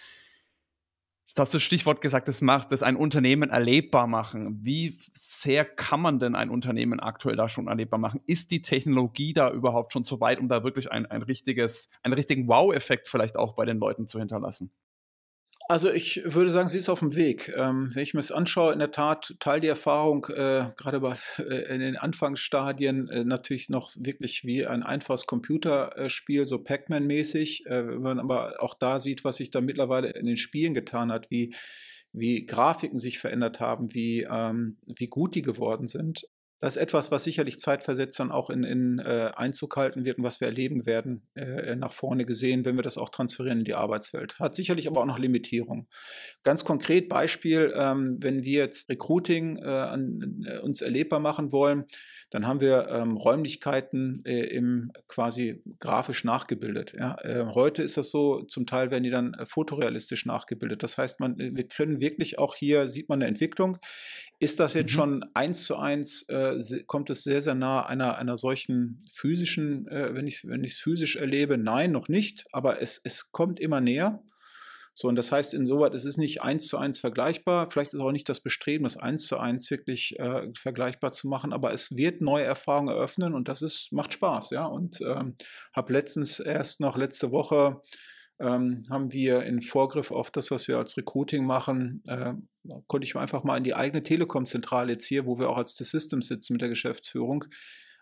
Jetzt 1.27 1.39
hast 1.39 1.53
du 1.53 1.59
Stichwort 1.59 2.01
gesagt, 2.01 2.27
das 2.27 2.41
macht 2.41 2.71
das 2.71 2.83
ein 2.83 2.95
Unternehmen 2.95 3.49
erlebbar 3.49 4.07
machen. 4.07 4.59
Wie 4.63 4.97
sehr 5.13 5.65
kann 5.65 6.01
man 6.01 6.19
denn 6.19 6.35
ein 6.35 6.49
Unternehmen 6.49 6.99
aktuell 6.99 7.35
da 7.35 7.47
schon 7.47 7.67
erlebbar 7.67 7.99
machen? 7.99 8.21
Ist 8.25 8.49
die 8.51 8.61
Technologie 8.61 9.33
da 9.33 9.51
überhaupt 9.51 9.93
schon 9.93 10.03
so 10.03 10.19
weit, 10.19 10.39
um 10.39 10.47
da 10.47 10.63
wirklich 10.63 10.91
ein, 10.91 11.05
ein 11.05 11.21
richtiges, 11.21 11.91
einen 12.01 12.13
richtigen 12.13 12.47
Wow-Effekt 12.47 13.07
vielleicht 13.07 13.35
auch 13.35 13.53
bei 13.55 13.65
den 13.65 13.77
Leuten 13.77 14.07
zu 14.07 14.19
hinterlassen? 14.19 14.71
Also 15.69 15.91
ich 15.91 16.21
würde 16.23 16.49
sagen, 16.49 16.69
sie 16.69 16.77
ist 16.77 16.87
auf 16.87 16.99
dem 16.99 17.15
Weg. 17.17 17.53
Ähm, 17.57 17.89
wenn 17.93 18.03
ich 18.03 18.13
mir 18.13 18.21
das 18.21 18.31
anschaue, 18.31 18.71
in 18.71 18.79
der 18.79 18.91
Tat 18.91 19.35
Teil 19.41 19.59
die 19.59 19.67
Erfahrung, 19.67 20.25
äh, 20.29 20.69
gerade 20.77 21.01
bei, 21.01 21.17
äh, 21.39 21.73
in 21.73 21.81
den 21.81 21.97
Anfangsstadien, 21.97 23.09
äh, 23.09 23.25
natürlich 23.25 23.67
noch 23.67 23.89
wirklich 23.99 24.45
wie 24.45 24.65
ein 24.65 24.81
einfaches 24.81 25.25
Computerspiel, 25.25 26.45
so 26.45 26.59
Pac-Man-mäßig. 26.63 27.65
Äh, 27.65 27.87
wenn 27.87 28.01
man 28.01 28.19
aber 28.19 28.63
auch 28.63 28.75
da 28.75 29.01
sieht, 29.01 29.25
was 29.25 29.37
sich 29.37 29.51
da 29.51 29.59
mittlerweile 29.59 30.11
in 30.11 30.25
den 30.25 30.37
Spielen 30.37 30.73
getan 30.73 31.11
hat, 31.11 31.29
wie, 31.31 31.53
wie 32.13 32.45
Grafiken 32.45 32.97
sich 32.97 33.19
verändert 33.19 33.59
haben, 33.59 33.93
wie, 33.93 34.25
ähm, 34.29 34.77
wie 34.85 35.07
gut 35.07 35.35
die 35.35 35.41
geworden 35.41 35.87
sind. 35.87 36.27
Das 36.59 36.75
ist 36.75 36.81
etwas, 36.81 37.11
was 37.11 37.23
sicherlich 37.23 37.59
zeitversetzt 37.59 38.19
dann 38.19 38.31
auch 38.31 38.49
in, 38.49 38.63
in 38.63 38.99
äh, 38.99 39.31
Einzug 39.35 39.75
halten 39.77 40.05
wird 40.05 40.17
und 40.17 40.23
was 40.23 40.41
wir 40.41 40.47
erleben 40.47 40.85
werden, 40.85 41.27
äh, 41.35 41.75
nach 41.75 41.93
vorne 41.93 42.25
gesehen, 42.25 42.65
wenn 42.65 42.77
wir 42.77 42.81
das 42.81 42.97
auch 42.97 43.09
transferieren 43.09 43.59
in 43.59 43.65
die 43.65 43.75
Arbeitswelt. 43.75 44.39
Hat 44.39 44.55
sicherlich 44.55 44.87
aber 44.87 45.01
auch 45.01 45.05
noch 45.05 45.19
Limitierungen. 45.19 45.87
Ganz 46.43 46.65
konkret 46.65 47.09
Beispiel, 47.09 47.71
ähm, 47.75 48.15
wenn 48.21 48.43
wir 48.43 48.63
jetzt 48.63 48.89
Recruiting 48.89 49.57
äh, 49.57 49.67
an, 49.67 50.43
äh, 50.45 50.59
uns 50.59 50.81
erlebbar 50.81 51.19
machen 51.19 51.51
wollen, 51.51 51.85
dann 52.29 52.45
haben 52.45 52.59
wir 52.59 52.89
ähm, 52.89 53.15
Räumlichkeiten 53.15 54.21
äh, 54.25 54.41
im 54.47 54.91
quasi 55.07 55.63
grafisch 55.79 56.25
nachgebildet. 56.25 56.93
Ja? 56.97 57.17
Äh, 57.21 57.45
heute 57.53 57.83
ist 57.83 57.95
das 57.95 58.11
so, 58.11 58.41
zum 58.41 58.65
Teil 58.65 58.91
werden 58.91 59.03
die 59.03 59.09
dann 59.09 59.33
äh, 59.33 59.45
fotorealistisch 59.45 60.25
nachgebildet. 60.25 60.83
Das 60.83 60.97
heißt, 60.97 61.21
man, 61.21 61.39
äh, 61.39 61.55
wir 61.55 61.67
können 61.67 62.01
wirklich 62.01 62.37
auch 62.37 62.55
hier, 62.55 62.89
sieht 62.89 63.07
man 63.07 63.21
eine 63.21 63.29
Entwicklung. 63.29 63.77
Ist 64.39 64.59
das 64.59 64.73
jetzt 64.73 64.91
mhm. 64.91 64.95
schon 64.95 65.25
eins 65.33 65.63
zu 65.63 65.77
eins, 65.77 66.23
äh, 66.27 66.59
kommt 66.85 67.09
es 67.09 67.23
sehr, 67.23 67.41
sehr 67.41 67.55
nah 67.55 67.85
einer, 67.85 68.17
einer 68.17 68.35
solchen 68.35 69.05
physischen, 69.09 69.87
äh, 69.87 70.13
wenn 70.13 70.27
ich 70.27 70.43
es 70.43 70.77
physisch 70.77 71.15
erlebe? 71.15 71.57
Nein, 71.57 71.91
noch 71.91 72.09
nicht, 72.09 72.45
aber 72.51 72.81
es, 72.81 72.99
es 73.03 73.31
kommt 73.31 73.59
immer 73.59 73.79
näher. 73.79 74.21
So, 74.99 75.07
und 75.07 75.15
das 75.15 75.31
heißt 75.31 75.53
insoweit, 75.53 75.93
es 75.93 76.05
ist 76.05 76.17
nicht 76.17 76.41
eins 76.41 76.65
zu 76.65 76.75
eins 76.75 76.97
vergleichbar. 76.97 77.69
Vielleicht 77.69 77.93
ist 77.93 77.99
auch 77.99 78.11
nicht 78.11 78.27
das 78.29 78.39
Bestreben, 78.39 78.83
das 78.83 78.97
eins 78.97 79.27
zu 79.27 79.37
eins 79.37 79.69
wirklich 79.69 80.19
äh, 80.19 80.49
vergleichbar 80.57 81.11
zu 81.11 81.27
machen, 81.27 81.53
aber 81.53 81.71
es 81.71 81.95
wird 81.95 82.19
neue 82.19 82.45
Erfahrungen 82.45 82.87
eröffnen 82.87 83.35
und 83.35 83.47
das 83.47 83.61
ist, 83.61 83.93
macht 83.93 84.13
Spaß, 84.13 84.49
ja. 84.49 84.65
Und 84.65 84.99
ähm, 85.01 85.35
habe 85.71 85.93
letztens 85.93 86.39
erst 86.39 86.79
noch 86.79 86.97
letzte 86.97 87.29
Woche 87.29 87.79
ähm, 88.39 88.85
haben 88.89 89.13
wir 89.13 89.43
in 89.43 89.61
Vorgriff 89.61 90.09
auf 90.09 90.31
das, 90.31 90.49
was 90.49 90.67
wir 90.67 90.79
als 90.79 90.97
Recruiting 90.97 91.45
machen, 91.45 92.01
äh, 92.07 92.33
konnte 92.87 93.05
ich 93.05 93.15
einfach 93.15 93.43
mal 93.43 93.57
in 93.57 93.63
die 93.63 93.75
eigene 93.75 94.01
Telekom-Zentrale 94.01 94.93
jetzt 94.93 95.05
hier, 95.05 95.27
wo 95.27 95.37
wir 95.37 95.51
auch 95.51 95.57
als 95.57 95.75
The 95.75 95.83
Systems 95.83 96.27
sitzen 96.27 96.53
mit 96.53 96.61
der 96.63 96.69
Geschäftsführung, 96.69 97.45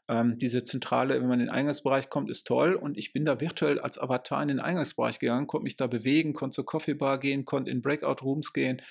ähm, 0.07 0.38
diese 0.38 0.63
Zentrale, 0.63 1.19
wenn 1.19 1.27
man 1.27 1.39
in 1.39 1.47
den 1.47 1.55
Eingangsbereich 1.55 2.09
kommt, 2.09 2.29
ist 2.29 2.45
toll. 2.45 2.75
Und 2.75 2.97
ich 2.97 3.13
bin 3.13 3.25
da 3.25 3.41
virtuell 3.41 3.79
als 3.79 3.97
Avatar 3.97 4.41
in 4.41 4.50
den 4.50 4.59
Eingangsbereich 4.59 5.19
gegangen, 5.19 5.47
konnte 5.47 5.63
mich 5.63 5.77
da 5.77 5.88
bewegen, 5.88 6.33
konnte 6.33 6.55
zur 6.55 6.65
Coffee 6.65 6.93
Bar 6.93 7.19
gehen, 7.19 7.45
konnte 7.45 7.71
in 7.71 7.81
Breakout-Rooms 7.81 8.53
gehen. 8.53 8.81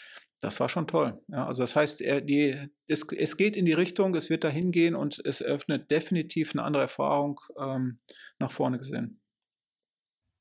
Das 0.40 0.60
war 0.60 0.68
schon 0.68 0.86
toll. 0.86 1.22
Ja, 1.28 1.46
also 1.46 1.62
das 1.62 1.74
heißt, 1.74 2.02
er, 2.02 2.20
die, 2.20 2.68
es, 2.86 3.06
es, 3.16 3.36
geht 3.36 3.56
in 3.56 3.64
die 3.64 3.72
Richtung, 3.72 4.14
es 4.14 4.28
wird 4.28 4.44
dahin 4.44 4.72
gehen 4.72 4.94
und 4.94 5.18
es 5.24 5.40
eröffnet 5.40 5.90
definitiv 5.90 6.52
eine 6.52 6.64
andere 6.64 6.82
Erfahrung 6.82 7.40
ähm, 7.58 7.98
nach 8.38 8.50
vorne 8.50 8.76
gesehen. 8.78 9.20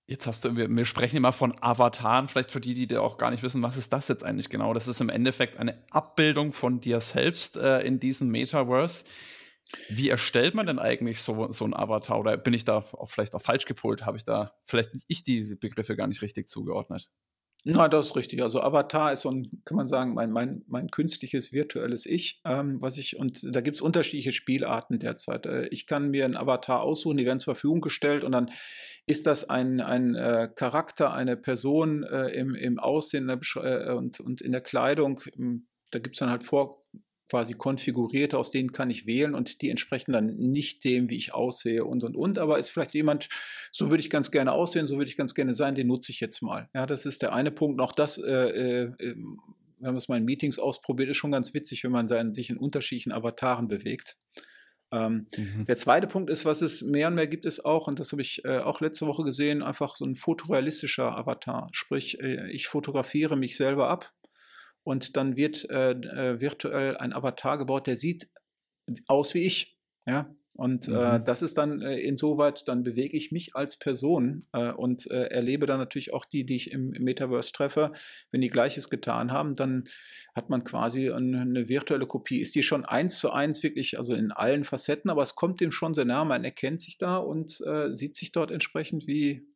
Jetzt 0.06 0.27
hast 0.27 0.44
du, 0.44 0.58
wir, 0.58 0.68
wir, 0.70 0.84
sprechen 0.84 1.15
immer 1.15 1.32
von 1.32 1.58
Avataren, 1.62 2.27
vielleicht 2.27 2.51
für 2.51 2.60
die, 2.60 2.74
die 2.74 2.98
auch 2.98 3.18
gar 3.18 3.32
nicht 3.32 3.44
wissen, 3.44 3.63
was 3.63 3.77
ist 3.77 3.94
das 3.94 4.10
jetzt 4.10 4.25
eigentlich 4.25 4.50
genau? 4.50 4.74
Das 4.74 4.89
ist 4.89 5.00
im 5.00 5.08
Endeffekt 5.08 5.58
eine 5.58 5.82
Abbildung 5.92 6.51
von 6.51 6.82
dir 6.82 7.00
selbst 7.00 7.56
äh, 7.56 7.80
in 7.82 8.01
diesem 8.01 8.27
Metaverse. 8.27 9.06
Wie 9.89 10.10
erstellt 10.10 10.53
man 10.53 10.67
denn 10.67 10.79
eigentlich 10.79 11.22
so, 11.22 11.51
so 11.51 11.65
ein 11.65 11.74
Avatar? 11.74 12.20
Oder 12.20 12.38
bin 12.38 12.53
ich 12.53 12.65
da 12.65 12.77
auch 12.77 13.10
vielleicht 13.10 13.34
auch 13.34 13.41
falsch 13.41 13.65
gepolt? 13.65 14.05
Habe 14.05 14.17
ich 14.17 14.24
da 14.24 14.53
vielleicht 14.65 14.91
ich 15.08 15.24
die 15.24 15.55
Begriffe 15.55 15.96
gar 15.96 16.08
nicht 16.08 16.22
richtig 16.22 16.48
zugeordnet? 16.48 17.10
Na, 17.65 17.88
das 17.88 18.08
ist 18.08 18.15
richtig. 18.17 18.43
Also 18.43 18.62
Avatar 18.62 19.13
ist 19.13 19.22
so 19.22 19.32
ein, 19.32 19.62
kann 19.63 19.77
man 19.77 19.88
sagen, 19.88 20.13
mein, 20.13 20.32
mein, 20.32 20.63
mein 20.67 20.91
künstliches 20.91 21.53
virtuelles 21.53 22.05
Ich, 22.05 22.41
ähm, 22.43 22.82
was 22.82 22.98
ich, 22.98 23.17
und 23.17 23.39
da 23.55 23.62
gibt 23.62 23.77
es 23.77 23.82
unterschiedliche 23.82 24.34
Spielarten 24.34 25.00
derzeit. 25.00 25.46
Äh, 25.46 25.67
ich 25.70 25.88
kann 25.88 26.10
mir 26.10 26.25
einen 26.25 26.36
Avatar 26.36 26.82
aussuchen, 26.82 27.15
die 27.15 27.25
werden 27.25 27.39
zur 27.39 27.55
Verfügung 27.55 27.79
gestellt 27.79 28.25
und 28.25 28.34
dann 28.34 28.51
ist 29.05 29.27
das 29.27 29.50
ein, 29.50 29.79
ein 29.79 30.13
äh, 30.15 30.50
Charakter, 30.53 31.13
eine 31.13 31.38
Person 31.38 32.03
äh, 32.03 32.27
im, 32.32 32.53
im 32.53 32.79
Aussehen 32.79 33.29
äh, 33.29 33.93
und, 33.93 34.20
und 34.20 34.41
in 34.41 34.51
der 34.51 34.62
Kleidung. 34.62 35.22
Da 35.91 36.00
gibt 36.00 36.15
es 36.15 36.20
dann 36.20 36.32
halt 36.32 36.43
vor, 36.43 36.84
quasi 37.30 37.53
konfigurierte, 37.53 38.38
aus 38.38 38.51
denen 38.51 38.72
kann 38.72 38.89
ich 38.89 39.06
wählen 39.06 39.34
und 39.34 39.62
die 39.62 39.70
entsprechen 39.70 40.12
dann 40.12 40.36
nicht 40.36 40.84
dem, 40.84 41.10
wie 41.10 41.18
ich 41.18 41.34
aussehe 41.34 41.86
und 41.86 42.03
und 42.03 42.15
und. 42.15 42.38
Aber 42.38 42.60
ist 42.60 42.70
vielleicht 42.70 42.94
jemand, 42.94 43.30
so 43.72 43.89
würde 43.89 44.01
ich 44.01 44.10
ganz 44.10 44.32
gerne 44.32 44.51
aussehen, 44.51 44.88
so 44.88 44.98
würde 44.98 45.10
ich 45.10 45.18
ganz 45.18 45.34
gerne 45.34 45.53
sein, 45.53 45.75
den 45.75 45.88
nutze 45.88 46.12
ich 46.12 46.20
jetzt 46.20 46.42
mal. 46.42 46.70
Ja, 46.74 46.86
das 46.86 47.06
ist 47.06 47.22
der 47.22 47.34
eine 47.34 47.51
Punkt. 47.51 47.77
Noch 47.77 47.94
das, 47.94 48.18
äh, 48.18 48.32
äh, 48.32 48.92
ähm, 49.00 49.39
wenn 49.80 49.89
man 49.89 49.96
es 49.98 50.08
mal 50.08 50.18
in 50.18 50.25
Meetings 50.25 50.60
ausprobiert, 50.60 51.10
ist 51.10 51.18
schon 51.18 51.32
ganz 51.32 51.53
witzig, 51.53 51.84
wenn 51.84 51.92
man 51.92 52.08
dann 52.08 52.34
sich 52.34 52.50
in 52.50 52.58
unterschiedlichen 52.58 53.12
Avataren 53.12 53.68
bewegt. 53.68 54.18
Ähm, 54.92 55.27
mhm. 55.36 55.65
Der 55.65 55.77
zweite 55.77 56.08
Punkt 56.08 56.30
ist, 56.30 56.46
was 56.46 56.62
es 56.62 56.84
mehr 56.84 57.08
und 57.08 57.15
mehr 57.15 57.27
gibt, 57.27 57.46
ist 57.46 57.65
auch, 57.65 57.88
und 57.88 58.00
das 58.00 58.12
habe 58.12 58.22
ich 58.22 58.46
äh, 58.46 58.60
auch 58.60 58.80
letzte 58.80 59.08
Woche 59.08 59.24
gesehen, 59.24 59.63
einfach 59.63 59.96
so 59.96 60.06
ein 60.06 60.15
fotorealistischer 60.15 61.18
Avatar. 61.18 61.70
Sprich, 61.72 62.20
äh, 62.22 62.50
ich 62.51 62.68
fotografiere 62.68 63.36
mich 63.36 63.58
selber 63.58 63.89
ab 63.89 64.13
und 64.84 65.18
dann 65.18 65.38
wird 65.38 65.70
äh, 65.70 65.92
äh, 65.92 66.42
virtuell 66.42 66.98
ein 66.98 67.13
Avatar 67.13 67.58
gebaut, 67.58 67.88
der 67.88 67.98
sieht 67.98 68.30
aus 69.08 69.34
wie 69.34 69.44
ich. 69.44 69.78
Ja, 70.06 70.36
und 70.56 70.88
äh, 70.88 70.92
mhm. 70.92 70.98
äh, 70.98 71.24
das 71.24 71.42
ist 71.42 71.58
dann 71.58 71.82
äh, 71.82 71.98
insoweit, 71.98 72.68
dann 72.68 72.84
bewege 72.84 73.18
ich 73.18 73.32
mich 73.32 73.56
als 73.56 73.78
Person 73.78 74.46
äh, 74.54 74.72
und 74.72 75.10
äh, 75.10 75.25
erlebe 75.25 75.66
dann 75.66 75.80
natürlich 75.80 76.13
auch 76.13 76.25
die, 76.25 76.46
die 76.46 76.56
ich 76.56 76.72
im, 76.72 76.94
im, 76.94 77.04
Metaverse 77.04 77.52
treffe. 77.54 77.92
Wenn 78.32 78.42
die 78.42 78.50
Gleiches 78.50 78.92
getan 78.92 79.32
haben, 79.32 79.56
dann 79.56 79.86
hat 80.36 80.52
man 80.52 80.63
quasi 80.63 81.10
eine, 81.10 81.42
eine, 81.42 81.70
virtuelle 81.70 82.06
Kopie. 82.06 82.40
Ist 82.40 82.54
die 82.54 82.62
schon 82.62 82.86
eins 82.86 83.18
zu 83.18 83.32
eins 83.32 83.63
wirklich, 83.63 83.98
also 83.98 84.13
in 84.13 84.32
allen 84.32 84.63
Facetten, 84.63 85.10
aber 85.10 85.24
es 85.24 85.36
kommt 85.36 85.60
dem 85.60 85.72
schon 85.72 85.96
sehr 85.96 86.06
nah. 86.06 86.24
Man 86.24 86.44
erkennt 86.44 86.82
sich 86.82 87.00
da 87.00 87.18
und 87.18 87.63
sieht 87.92 88.16
sich 88.16 88.32
dort 88.32 88.52
entsprechend 88.52 89.08
wie, 89.08 89.48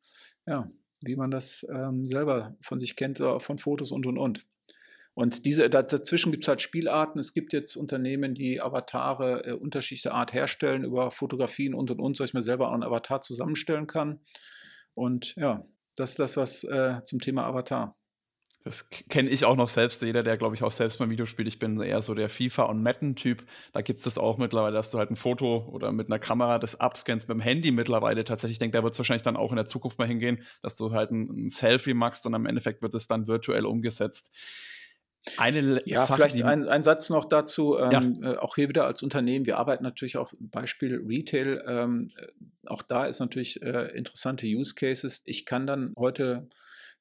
ja, 0.47 0.71
wie 1.03 1.15
man 1.15 1.29
das 1.29 1.65
ähm, 1.71 2.07
selber 2.07 2.55
von 2.59 2.79
sich 2.79 2.95
kennt, 2.95 3.19
von 3.19 3.57
Fotos 3.57 3.91
und 3.91 4.07
und 4.07 4.17
und. 4.17 4.45
Und 5.17 5.47
diese, 5.47 5.67
dazwischen 5.67 6.31
gibt 6.31 6.43
es 6.43 6.47
halt 6.47 6.61
Spielarten. 6.61 7.19
Es 7.19 7.33
gibt 7.33 7.51
jetzt 7.51 7.75
Unternehmen, 7.75 8.35
die 8.35 8.61
Avatare 8.61 9.47
äh, 9.47 9.51
unterschiedlicher 9.53 10.13
Art 10.13 10.31
herstellen 10.31 10.83
über 10.83 11.09
Fotografien 11.09 11.73
und 11.73 11.89
und 11.89 11.99
und, 11.99 12.15
so 12.15 12.23
ich 12.23 12.35
mir 12.35 12.43
selber 12.43 12.67
auch 12.67 12.73
einen 12.73 12.83
Avatar 12.83 13.19
zusammenstellen 13.21 13.87
kann. 13.87 14.19
Und 14.93 15.33
ja, 15.35 15.65
das 15.95 16.11
ist 16.11 16.19
das, 16.19 16.37
was 16.37 16.63
äh, 16.65 16.97
zum 17.03 17.19
Thema 17.19 17.47
Avatar. 17.47 17.97
Das 18.63 18.91
kenne 18.91 19.31
ich 19.31 19.43
auch 19.43 19.55
noch 19.55 19.69
selbst. 19.69 20.03
Jeder, 20.03 20.21
der, 20.21 20.37
glaube 20.37 20.53
ich, 20.53 20.61
auch 20.61 20.69
selbst 20.69 20.99
mal 20.99 21.09
Video 21.09 21.25
spielt, 21.25 21.47
ich 21.47 21.57
bin 21.57 21.81
eher 21.81 22.03
so 22.03 22.13
der 22.13 22.29
FIFA- 22.29 22.69
und 22.69 22.83
Madden-Typ. 22.83 23.43
Da 23.73 23.81
gibt 23.81 23.97
es 23.97 24.03
das 24.03 24.19
auch 24.19 24.37
mittlerweile, 24.37 24.75
dass 24.75 24.91
du 24.91 24.99
halt 24.99 25.09
ein 25.09 25.15
Foto 25.15 25.67
oder 25.71 25.91
mit 25.91 26.11
einer 26.11 26.19
Kamera 26.19 26.59
das 26.59 26.79
abscannst 26.79 27.27
mit 27.27 27.37
dem 27.37 27.41
Handy 27.41 27.71
mittlerweile. 27.71 28.23
Tatsächlich, 28.23 28.57
ich 28.57 28.59
denke, 28.59 28.77
da 28.77 28.83
wird 28.83 28.93
es 28.93 28.99
wahrscheinlich 28.99 29.23
dann 29.23 29.35
auch 29.35 29.49
in 29.49 29.55
der 29.55 29.65
Zukunft 29.65 29.97
mal 29.97 30.07
hingehen, 30.07 30.43
dass 30.61 30.77
du 30.77 30.91
halt 30.91 31.09
ein, 31.09 31.47
ein 31.47 31.49
Selfie 31.49 31.95
machst 31.95 32.27
und 32.27 32.35
am 32.35 32.45
Endeffekt 32.45 32.83
wird 32.83 32.93
es 32.93 33.07
dann 33.07 33.25
virtuell 33.25 33.65
umgesetzt. 33.65 34.31
Eine 35.37 35.81
ja, 35.85 36.05
Sache, 36.05 36.15
vielleicht 36.15 36.43
ein, 36.43 36.67
ein, 36.67 36.83
Satz 36.83 37.09
noch 37.09 37.25
dazu. 37.25 37.77
Ähm, 37.77 38.19
ja. 38.21 38.33
äh, 38.33 38.37
auch 38.37 38.55
hier 38.55 38.69
wieder 38.69 38.85
als 38.85 39.03
Unternehmen, 39.03 39.45
wir 39.45 39.57
arbeiten 39.57 39.83
natürlich 39.83 40.17
auch 40.17 40.33
Beispiel 40.39 41.01
Retail. 41.05 41.63
Ähm, 41.67 42.11
äh, 42.17 42.27
auch 42.67 42.81
da 42.81 43.05
ist 43.05 43.19
natürlich 43.19 43.61
äh, 43.61 43.91
interessante 43.95 44.45
Use 44.45 44.75
Cases. 44.75 45.23
Ich 45.25 45.45
kann 45.45 45.67
dann 45.67 45.93
heute 45.97 46.47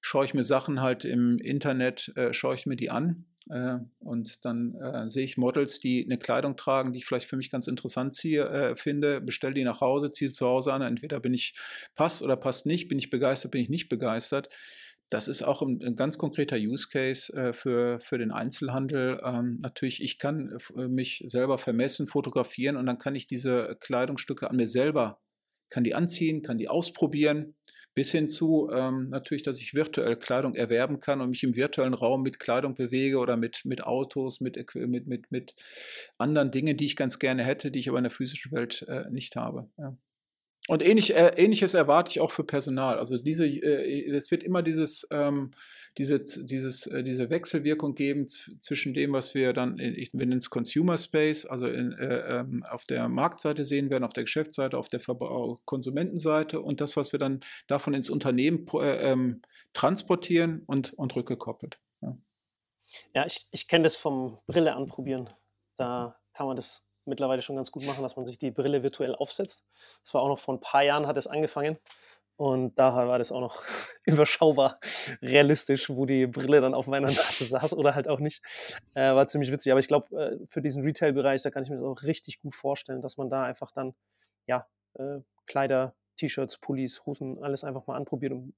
schaue 0.01 0.25
ich 0.25 0.35
mir 0.35 0.45
Sachen 0.45 0.83
halt 0.83 1.05
im 1.05 1.39
Internet, 1.39 2.13
äh, 2.17 2.33
schaue 2.33 2.55
ich 2.55 2.67
mir 2.67 2.77
die 2.77 2.91
an 2.91 3.25
äh, 3.51 3.79
und 3.99 4.45
dann 4.45 5.09
sehe 5.09 5.25
ich 5.25 5.37
Models, 5.37 5.81
die 5.81 6.05
eine 6.05 6.19
Kleidung 6.19 6.57
tragen, 6.57 6.93
die 6.93 6.99
ich 6.99 7.07
vielleicht 7.07 7.29
für 7.29 7.37
mich 7.37 7.51
ganz 7.51 7.67
interessant 7.67 8.15
ziehe, 8.15 8.75
finde, 8.77 9.21
bestelle 9.21 9.55
die 9.55 9.65
nach 9.65 9.81
Hause, 9.81 10.11
ziehe 10.11 10.29
sie 10.29 10.35
zu 10.35 10.47
Hause 10.47 10.73
an. 10.73 10.83
Entweder 10.83 11.21
bin 11.21 11.35
ich 11.35 11.55
passt 11.95 12.23
oder 12.23 12.37
passt 12.37 12.67
nicht, 12.67 12.89
bin 12.89 12.99
ich 12.99 13.11
begeistert, 13.11 13.51
bin 13.51 13.63
ich 13.63 13.71
nicht 13.71 13.89
begeistert 13.89 14.49
das 15.11 15.29
ist 15.29 15.43
auch 15.43 15.63
ein, 15.63 15.81
ein 15.83 15.97
ganz 15.97 16.19
konkreter 16.19 16.57
Use 16.57 16.89
Case 16.91 17.33
äh, 17.33 17.53
für, 17.53 18.01
für 18.01 18.19
den 18.19 18.33
Einzelhandel. 18.33 19.21
Ähm, 19.25 19.59
natürlich, 19.61 20.03
ich 20.03 20.19
kann 20.19 20.59
äh, 20.77 20.89
mich 20.89 21.23
selber 21.27 21.59
vermessen, 21.59 22.07
fotografieren 22.07 22.77
und 22.77 22.87
dann 22.87 22.99
kann 22.99 23.15
ich 23.15 23.27
diese 23.27 23.77
Kleidungsstücke 23.81 24.51
an 24.51 24.57
mir 24.57 24.69
selber, 24.69 25.21
kann 25.71 25.85
die 25.85 25.95
anziehen, 25.95 26.43
kann 26.43 26.59
die 26.59 26.69
ausprobieren, 26.69 27.55
bis 27.95 28.11
hin 28.11 28.29
zu 28.29 28.69
ähm, 28.73 29.09
natürlich, 29.09 29.43
dass 29.43 29.61
ich 29.61 29.75
virtuell 29.75 30.17
Kleidung 30.17 30.55
erwerben 30.55 31.01
kann 31.01 31.21
und 31.21 31.31
mich 31.31 31.43
im 31.45 31.57
virtuellen 31.57 31.95
Raum 31.95 32.23
mit 32.23 32.39
Kleidung 32.39 32.75
bewege 32.75 33.19
oder 33.19 33.37
mit, 33.37 33.63
mit 33.65 33.85
Autos, 33.85 34.41
mit, 34.41 34.57
mit, 34.75 35.07
mit, 35.07 35.31
mit 35.31 35.55
anderen 36.19 36.51
Dingen, 36.51 36.77
die 36.77 36.85
ich 36.85 36.97
ganz 36.97 37.19
gerne 37.19 37.43
hätte, 37.43 37.71
die 37.71 37.79
ich 37.79 37.89
aber 37.89 37.99
in 37.99 38.05
der 38.05 38.11
physischen 38.11 38.53
Welt 38.53 38.85
äh, 38.89 39.09
nicht 39.11 39.37
habe. 39.37 39.71
Ja. 39.79 39.97
Und 40.69 40.83
ähnlich, 40.83 41.15
äh, 41.15 41.33
ähnliches 41.37 41.75
erwarte 41.75 42.11
ich 42.11 42.21
auch 42.21 42.33
für 42.33 42.43
Personal. 42.43 42.99
Also 42.99 43.19
diese, 43.19 43.47
äh, 43.47 44.11
es 44.11 44.31
wird 44.31 44.43
immer 44.43 44.63
dieses, 44.63 45.07
ähm, 45.13 45.53
diese, 45.99 46.21
dieses, 46.21 46.87
äh, 46.89 47.03
diese 47.03 47.31
Wechselwirkung 47.31 47.95
geben 47.95 48.27
zwischen 48.27 48.93
dem, 48.93 49.15
was 49.15 49.35
wir 49.35 49.53
dann, 49.53 49.79
in, 49.79 49.95
ich 49.95 50.13
nenne 50.13 50.37
es 50.37 50.51
Consumer 50.51 50.99
Space, 50.99 51.47
also 51.47 51.69
in, 51.69 51.93
äh, 51.93 52.41
ähm, 52.41 52.65
auf 52.69 52.85
der 52.85 53.09
Marktseite 53.09 53.65
sehen 53.65 53.91
werden, 53.91 54.05
auf 54.05 54.13
der 54.13 54.25
Geschäftsseite, 54.25 54.77
auf 54.77 54.89
der 54.89 55.01
Verbrauch 55.01 55.61
Konsumentenseite 55.65 56.61
und 56.61 56.81
das, 56.81 56.97
was 56.97 57.13
wir 57.13 57.19
dann 57.19 57.41
davon 57.67 57.95
ins 57.95 58.11
Unternehmen 58.11 58.67
äh, 58.75 59.13
ähm, 59.13 59.43
transportieren 59.73 60.63
und, 60.67 60.93
und 60.95 61.15
rückgekoppelt. 61.17 61.79
Ja, 62.03 62.19
ja 63.15 63.27
ich, 63.27 63.47
ich 63.53 63.69
kenne 63.69 63.85
das 63.85 63.97
vom 63.97 64.39
Brille 64.47 64.75
anprobieren. 64.75 65.31
Da 65.77 66.19
kann 66.35 66.47
man 66.47 66.57
das 66.57 66.86
mittlerweile 67.07 67.43
schon 67.43 67.57
ganz 67.57 67.71
gut 67.71 67.85
machen, 67.85 68.03
dass 68.03 68.17
man 68.17 68.27
sich 68.27 68.39
die 68.39 68.51
Brille 68.51 68.83
virtuell 68.83 69.15
aufsetzt. 69.15 69.65
Das 70.03 70.15
war 70.15 70.23
auch 70.23 70.29
noch 70.29 70.39
vor 70.39 70.55
ein 70.55 70.61
paar 70.61 70.83
Jahren 70.83 71.07
hat 71.07 71.17
es 71.17 71.27
angefangen 71.27 71.79
und 72.37 72.79
daher 72.79 73.09
war 73.09 73.19
das 73.19 73.33
auch 73.33 73.41
noch 73.41 73.63
überschaubar 74.05 74.79
realistisch, 75.23 75.89
wo 75.89 76.05
die 76.05 76.27
Brille 76.27 76.61
dann 76.61 76.75
auf 76.75 76.87
meiner 76.87 77.09
Nase 77.09 77.45
saß 77.45 77.75
oder 77.75 77.95
halt 77.95 78.09
auch 78.09 78.21
nicht. 78.21 78.43
Äh, 78.95 79.15
war 79.15 79.27
ziemlich 79.27 79.51
witzig. 79.51 79.73
Aber 79.73 79.81
ich 79.81 79.89
glaube, 79.89 80.15
äh, 80.17 80.47
für 80.49 80.61
diesen 80.61 80.83
Retail-Bereich, 80.83 81.43
da 81.43 81.51
kann 81.51 81.63
ich 81.63 81.71
mir 81.71 81.77
das 81.77 81.85
auch 81.85 82.03
richtig 82.03 82.41
gut 82.41 82.55
vorstellen, 82.55 83.01
dass 83.01 83.17
man 83.17 83.31
da 83.31 83.45
einfach 83.45 83.73
dann, 83.73 83.95
ja, 84.47 84.67
äh, 84.95 85.21
Kleider, 85.47 85.95
T-Shirts, 86.17 86.59
Pullis, 86.59 87.07
Hosen, 87.07 87.43
alles 87.43 87.65
einfach 87.65 87.87
mal 87.87 87.97
anprobiert 87.97 88.33
und 88.33 88.55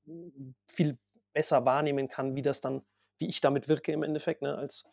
viel 0.67 0.99
besser 1.33 1.65
wahrnehmen 1.65 2.09
kann, 2.09 2.35
wie 2.35 2.43
das 2.43 2.61
dann, 2.61 2.83
wie 3.19 3.29
ich 3.29 3.41
damit 3.41 3.69
wirke 3.69 3.93
im 3.93 4.03
Endeffekt, 4.03 4.43
ne, 4.43 4.57
als 4.57 4.85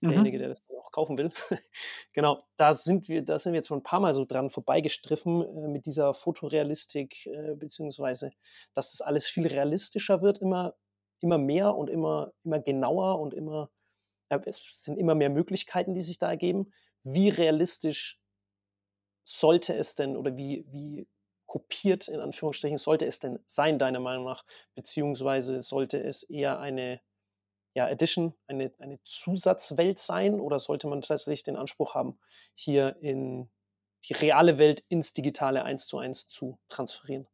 mhm. 0.00 0.08
derjenige, 0.08 0.38
der 0.38 0.48
das 0.48 0.64
dann 0.64 0.76
auch 0.78 0.90
kaufen 0.90 1.18
will. 1.18 1.30
genau, 2.12 2.38
da 2.56 2.74
sind 2.74 3.08
wir, 3.08 3.22
da 3.22 3.38
sind 3.38 3.52
wir 3.52 3.58
jetzt 3.58 3.68
schon 3.68 3.78
ein 3.78 3.84
paar 3.84 4.00
Mal 4.00 4.14
so 4.14 4.24
dran 4.24 4.50
vorbeigestriffen 4.50 5.42
äh, 5.42 5.68
mit 5.68 5.86
dieser 5.86 6.14
Fotorealistik, 6.14 7.26
äh, 7.26 7.54
beziehungsweise, 7.54 8.30
dass 8.74 8.92
das 8.92 9.00
alles 9.00 9.26
viel 9.26 9.46
realistischer 9.46 10.22
wird, 10.22 10.38
immer, 10.38 10.74
immer 11.20 11.38
mehr 11.38 11.74
und 11.74 11.90
immer, 11.90 12.32
immer 12.44 12.60
genauer 12.60 13.20
und 13.20 13.34
immer, 13.34 13.70
ja, 14.30 14.40
es 14.46 14.82
sind 14.82 14.98
immer 14.98 15.14
mehr 15.14 15.30
Möglichkeiten, 15.30 15.94
die 15.94 16.02
sich 16.02 16.18
da 16.18 16.28
ergeben. 16.30 16.72
Wie 17.02 17.28
realistisch 17.28 18.20
sollte 19.24 19.74
es 19.74 19.94
denn 19.94 20.16
oder 20.16 20.36
wie, 20.36 20.64
wie 20.68 21.08
kopiert 21.46 22.08
in 22.08 22.20
Anführungsstrichen 22.20 22.78
sollte 22.78 23.06
es 23.06 23.18
denn 23.18 23.38
sein, 23.46 23.78
deiner 23.78 24.00
Meinung 24.00 24.24
nach? 24.24 24.44
Beziehungsweise 24.74 25.60
sollte 25.60 26.02
es 26.02 26.22
eher 26.22 26.58
eine 26.60 27.00
ja, 27.74 27.88
Edition, 27.88 28.34
eine, 28.46 28.72
eine 28.78 28.98
Zusatzwelt 29.04 29.98
sein 29.98 30.40
oder 30.40 30.58
sollte 30.58 30.86
man 30.88 31.00
tatsächlich 31.00 31.42
den 31.42 31.56
Anspruch 31.56 31.94
haben, 31.94 32.18
hier 32.54 32.96
in 33.00 33.50
die 34.08 34.14
reale 34.14 34.58
Welt 34.58 34.84
ins 34.88 35.12
digitale 35.12 35.64
eins 35.64 35.86
zu 35.86 35.98
eins 35.98 36.28
zu 36.28 36.58
transferieren? 36.68 37.26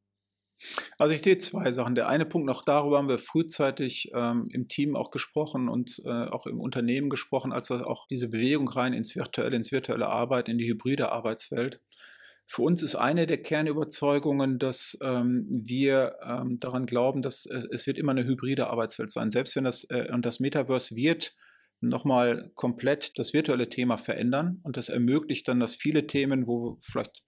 Also 0.98 1.14
ich 1.14 1.22
sehe 1.22 1.38
zwei 1.38 1.70
Sachen. 1.70 1.94
Der 1.94 2.08
eine 2.08 2.26
Punkt, 2.26 2.46
noch 2.46 2.64
darüber 2.64 2.98
haben 2.98 3.08
wir 3.08 3.18
frühzeitig 3.18 4.10
ähm, 4.14 4.48
im 4.52 4.68
Team 4.68 4.96
auch 4.96 5.10
gesprochen 5.10 5.68
und 5.68 6.02
äh, 6.04 6.08
auch 6.08 6.46
im 6.46 6.60
Unternehmen 6.60 7.10
gesprochen, 7.10 7.52
als 7.52 7.70
auch 7.70 8.08
diese 8.08 8.28
Bewegung 8.28 8.68
rein 8.68 8.92
ins 8.92 9.14
virtuelle, 9.14 9.56
ins 9.56 9.70
virtuelle 9.70 10.08
Arbeit, 10.08 10.48
in 10.48 10.58
die 10.58 10.68
hybride 10.68 11.12
Arbeitswelt. 11.12 11.80
Für 12.50 12.62
uns 12.62 12.82
ist 12.82 12.94
eine 12.94 13.26
der 13.26 13.42
Kernüberzeugungen, 13.42 14.58
dass 14.58 14.96
ähm, 15.02 15.46
wir 15.50 16.16
ähm, 16.24 16.58
daran 16.58 16.86
glauben, 16.86 17.20
dass 17.20 17.44
äh, 17.44 17.62
es 17.70 17.86
wird 17.86 17.98
immer 17.98 18.12
eine 18.12 18.24
hybride 18.24 18.68
Arbeitswelt 18.68 19.10
sein. 19.10 19.30
Selbst 19.30 19.54
wenn 19.54 19.64
das 19.64 19.84
äh, 19.90 20.08
und 20.10 20.24
das 20.24 20.40
Metaverse 20.40 20.96
wird 20.96 21.36
nochmal 21.80 22.50
komplett 22.54 23.18
das 23.18 23.34
virtuelle 23.34 23.68
Thema 23.68 23.98
verändern 23.98 24.60
und 24.62 24.78
das 24.78 24.88
ermöglicht 24.88 25.46
dann, 25.46 25.60
dass 25.60 25.76
viele 25.76 26.06
Themen, 26.06 26.46
wo 26.46 26.78
vielleicht 26.80 27.22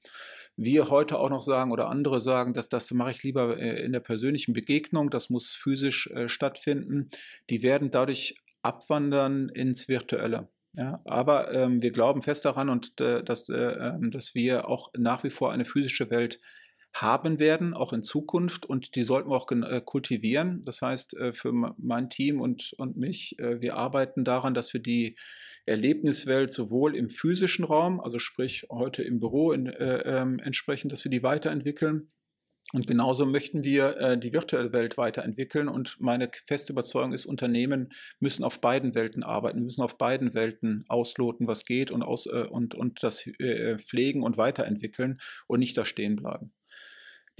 wir 0.56 0.88
heute 0.88 1.18
auch 1.18 1.28
noch 1.28 1.42
sagen 1.42 1.70
oder 1.70 1.90
andere 1.90 2.22
sagen, 2.22 2.54
dass 2.54 2.70
das 2.70 2.90
mache 2.90 3.10
ich 3.10 3.22
lieber 3.22 3.58
äh, 3.58 3.84
in 3.84 3.92
der 3.92 4.00
persönlichen 4.00 4.54
Begegnung, 4.54 5.10
das 5.10 5.28
muss 5.28 5.52
physisch 5.52 6.06
äh, 6.12 6.30
stattfinden, 6.30 7.10
die 7.50 7.62
werden 7.62 7.90
dadurch 7.90 8.36
abwandern 8.62 9.50
ins 9.50 9.86
Virtuelle. 9.86 10.48
Ja, 10.72 11.00
aber 11.04 11.52
ähm, 11.52 11.82
wir 11.82 11.90
glauben 11.90 12.22
fest 12.22 12.44
daran 12.44 12.68
und 12.68 13.00
äh, 13.00 13.24
dass, 13.24 13.48
äh, 13.48 13.54
ähm, 13.54 14.10
dass 14.12 14.34
wir 14.34 14.68
auch 14.68 14.90
nach 14.96 15.24
wie 15.24 15.30
vor 15.30 15.50
eine 15.50 15.64
physische 15.64 16.10
Welt 16.10 16.38
haben 16.92 17.38
werden, 17.38 17.74
auch 17.74 17.92
in 17.92 18.02
Zukunft 18.02 18.66
und 18.66 18.94
die 18.94 19.02
sollten 19.04 19.30
wir 19.30 19.36
auch 19.36 19.50
äh, 19.50 19.80
kultivieren. 19.84 20.64
Das 20.64 20.82
heißt, 20.82 21.14
äh, 21.14 21.32
für 21.32 21.52
mein 21.52 22.10
Team 22.10 22.40
und, 22.40 22.72
und 22.78 22.96
mich, 22.96 23.38
äh, 23.38 23.60
wir 23.60 23.76
arbeiten 23.76 24.24
daran, 24.24 24.54
dass 24.54 24.72
wir 24.72 24.80
die 24.80 25.16
Erlebniswelt 25.66 26.52
sowohl 26.52 26.96
im 26.96 27.08
physischen 27.08 27.64
Raum, 27.64 28.00
also 28.00 28.18
sprich 28.18 28.66
heute 28.70 29.02
im 29.02 29.20
Büro 29.20 29.52
in, 29.52 29.66
äh, 29.66 29.98
ähm, 30.04 30.38
entsprechend, 30.42 30.92
dass 30.92 31.04
wir 31.04 31.10
die 31.10 31.22
weiterentwickeln, 31.22 32.10
und 32.72 32.86
genauso 32.86 33.26
möchten 33.26 33.64
wir 33.64 33.96
äh, 33.96 34.18
die 34.18 34.32
virtuelle 34.32 34.72
Welt 34.72 34.96
weiterentwickeln. 34.96 35.68
Und 35.68 35.96
meine 35.98 36.30
feste 36.46 36.72
Überzeugung 36.72 37.12
ist, 37.12 37.26
Unternehmen 37.26 37.90
müssen 38.20 38.44
auf 38.44 38.60
beiden 38.60 38.94
Welten 38.94 39.24
arbeiten, 39.24 39.62
müssen 39.62 39.82
auf 39.82 39.98
beiden 39.98 40.34
Welten 40.34 40.84
ausloten, 40.88 41.48
was 41.48 41.64
geht 41.64 41.90
und, 41.90 42.02
aus, 42.02 42.26
äh, 42.26 42.46
und, 42.48 42.74
und 42.74 43.02
das 43.02 43.26
äh, 43.26 43.76
pflegen 43.78 44.22
und 44.22 44.36
weiterentwickeln 44.36 45.18
und 45.48 45.58
nicht 45.58 45.76
da 45.76 45.84
stehen 45.84 46.16
bleiben. 46.16 46.52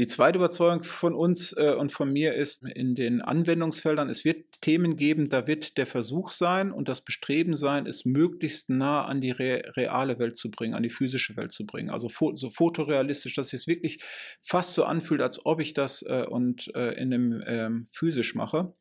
Die 0.01 0.07
zweite 0.07 0.39
Überzeugung 0.39 0.83
von 0.83 1.15
uns 1.15 1.53
äh, 1.59 1.75
und 1.75 1.93
von 1.93 2.11
mir 2.11 2.33
ist 2.33 2.63
in 2.63 2.95
den 2.95 3.21
Anwendungsfeldern, 3.21 4.09
es 4.09 4.25
wird 4.25 4.63
Themen 4.63 4.97
geben, 4.97 5.29
da 5.29 5.47
wird 5.47 5.77
der 5.77 5.85
Versuch 5.85 6.33
sein 6.33 6.73
und 6.73 6.89
das 6.89 7.03
Bestreben 7.03 7.53
sein, 7.53 7.85
es 7.85 8.07
möglichst 8.07 8.71
nah 8.71 9.05
an 9.05 9.21
die 9.21 9.31
re 9.31 9.61
reale 9.77 10.19
Welt 10.19 10.39
zu 10.39 10.51
bringen, 10.51 10.73
an 10.73 10.83
die 10.83 10.89
physische 10.89 11.37
Welt 11.37 11.53
zu 11.53 11.67
bringen. 11.67 11.91
Also 11.91 12.09
fo 12.09 12.35
so 12.35 12.49
fotorealistisch, 12.49 13.35
dass 13.35 13.53
es 13.53 13.67
wirklich 13.67 14.03
fast 14.41 14.73
so 14.73 14.85
anfühlt, 14.85 15.21
als 15.21 15.45
ob 15.45 15.61
ich 15.61 15.75
das 15.75 16.01
äh, 16.01 16.25
und 16.27 16.75
äh, 16.75 16.95
in 16.95 17.13
einem 17.13 17.45
ähm, 17.47 17.85
physisch 17.85 18.35
mache. 18.35 18.73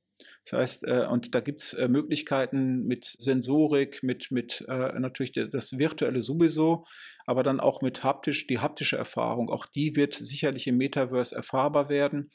Das 0.49 0.59
heißt, 0.59 0.87
äh, 0.87 1.07
und 1.09 1.35
da 1.35 1.41
gibt 1.41 1.61
es 1.61 1.73
äh, 1.73 1.87
Möglichkeiten 1.87 2.85
mit 2.85 3.05
Sensorik, 3.05 4.01
mit, 4.01 4.31
mit 4.31 4.65
äh, 4.67 4.99
natürlich 4.99 5.31
das 5.31 5.77
Virtuelle 5.77 6.21
sowieso, 6.21 6.85
aber 7.25 7.43
dann 7.43 7.59
auch 7.59 7.81
mit 7.81 8.03
haptisch, 8.03 8.47
die 8.47 8.59
haptische 8.59 8.97
Erfahrung. 8.97 9.49
Auch 9.49 9.67
die 9.67 9.95
wird 9.95 10.15
sicherlich 10.15 10.65
im 10.65 10.77
Metaverse 10.77 11.35
erfahrbar 11.35 11.89
werden. 11.89 12.31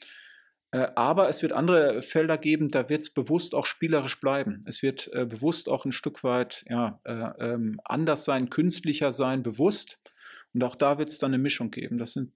Äh, 0.71 0.87
aber 0.95 1.29
es 1.29 1.41
wird 1.41 1.51
andere 1.51 2.01
Felder 2.01 2.37
geben, 2.37 2.69
da 2.69 2.87
wird 2.87 3.03
es 3.03 3.13
bewusst 3.13 3.53
auch 3.53 3.65
spielerisch 3.65 4.19
bleiben. 4.21 4.63
Es 4.65 4.81
wird 4.81 5.09
äh, 5.13 5.25
bewusst 5.25 5.67
auch 5.67 5.83
ein 5.83 5.91
Stück 5.91 6.23
weit 6.23 6.63
ja, 6.69 7.01
äh, 7.03 7.53
ähm, 7.53 7.81
anders 7.83 8.23
sein, 8.23 8.49
künstlicher 8.49 9.11
sein, 9.11 9.43
bewusst. 9.43 9.99
Und 10.55 10.63
auch 10.63 10.77
da 10.77 10.97
wird 10.97 11.09
es 11.09 11.19
dann 11.19 11.33
eine 11.33 11.43
Mischung 11.43 11.69
geben. 11.69 11.97
Das 11.97 12.13
sind, 12.13 12.31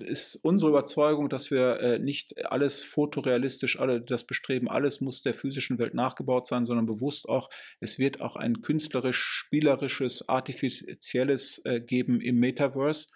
ist 0.00 0.34
unsere 0.42 0.70
Überzeugung, 0.70 1.28
dass 1.28 1.52
wir 1.52 1.78
äh, 1.78 1.98
nicht 2.00 2.44
alles 2.46 2.82
fotorealistisch, 2.82 3.78
alle, 3.78 4.00
das 4.00 4.24
Bestreben, 4.24 4.68
alles 4.68 5.00
muss 5.00 5.22
der 5.22 5.34
physischen 5.34 5.78
Welt 5.78 5.94
nachgebaut 5.94 6.48
sein, 6.48 6.64
sondern 6.64 6.86
bewusst 6.86 7.28
auch, 7.28 7.48
es 7.78 7.96
wird 7.96 8.20
auch 8.20 8.34
ein 8.34 8.60
künstlerisch, 8.60 9.22
spielerisches, 9.22 10.28
artifizielles 10.28 11.62
äh, 11.64 11.80
geben 11.80 12.20
im 12.20 12.40
Metaverse, 12.40 13.06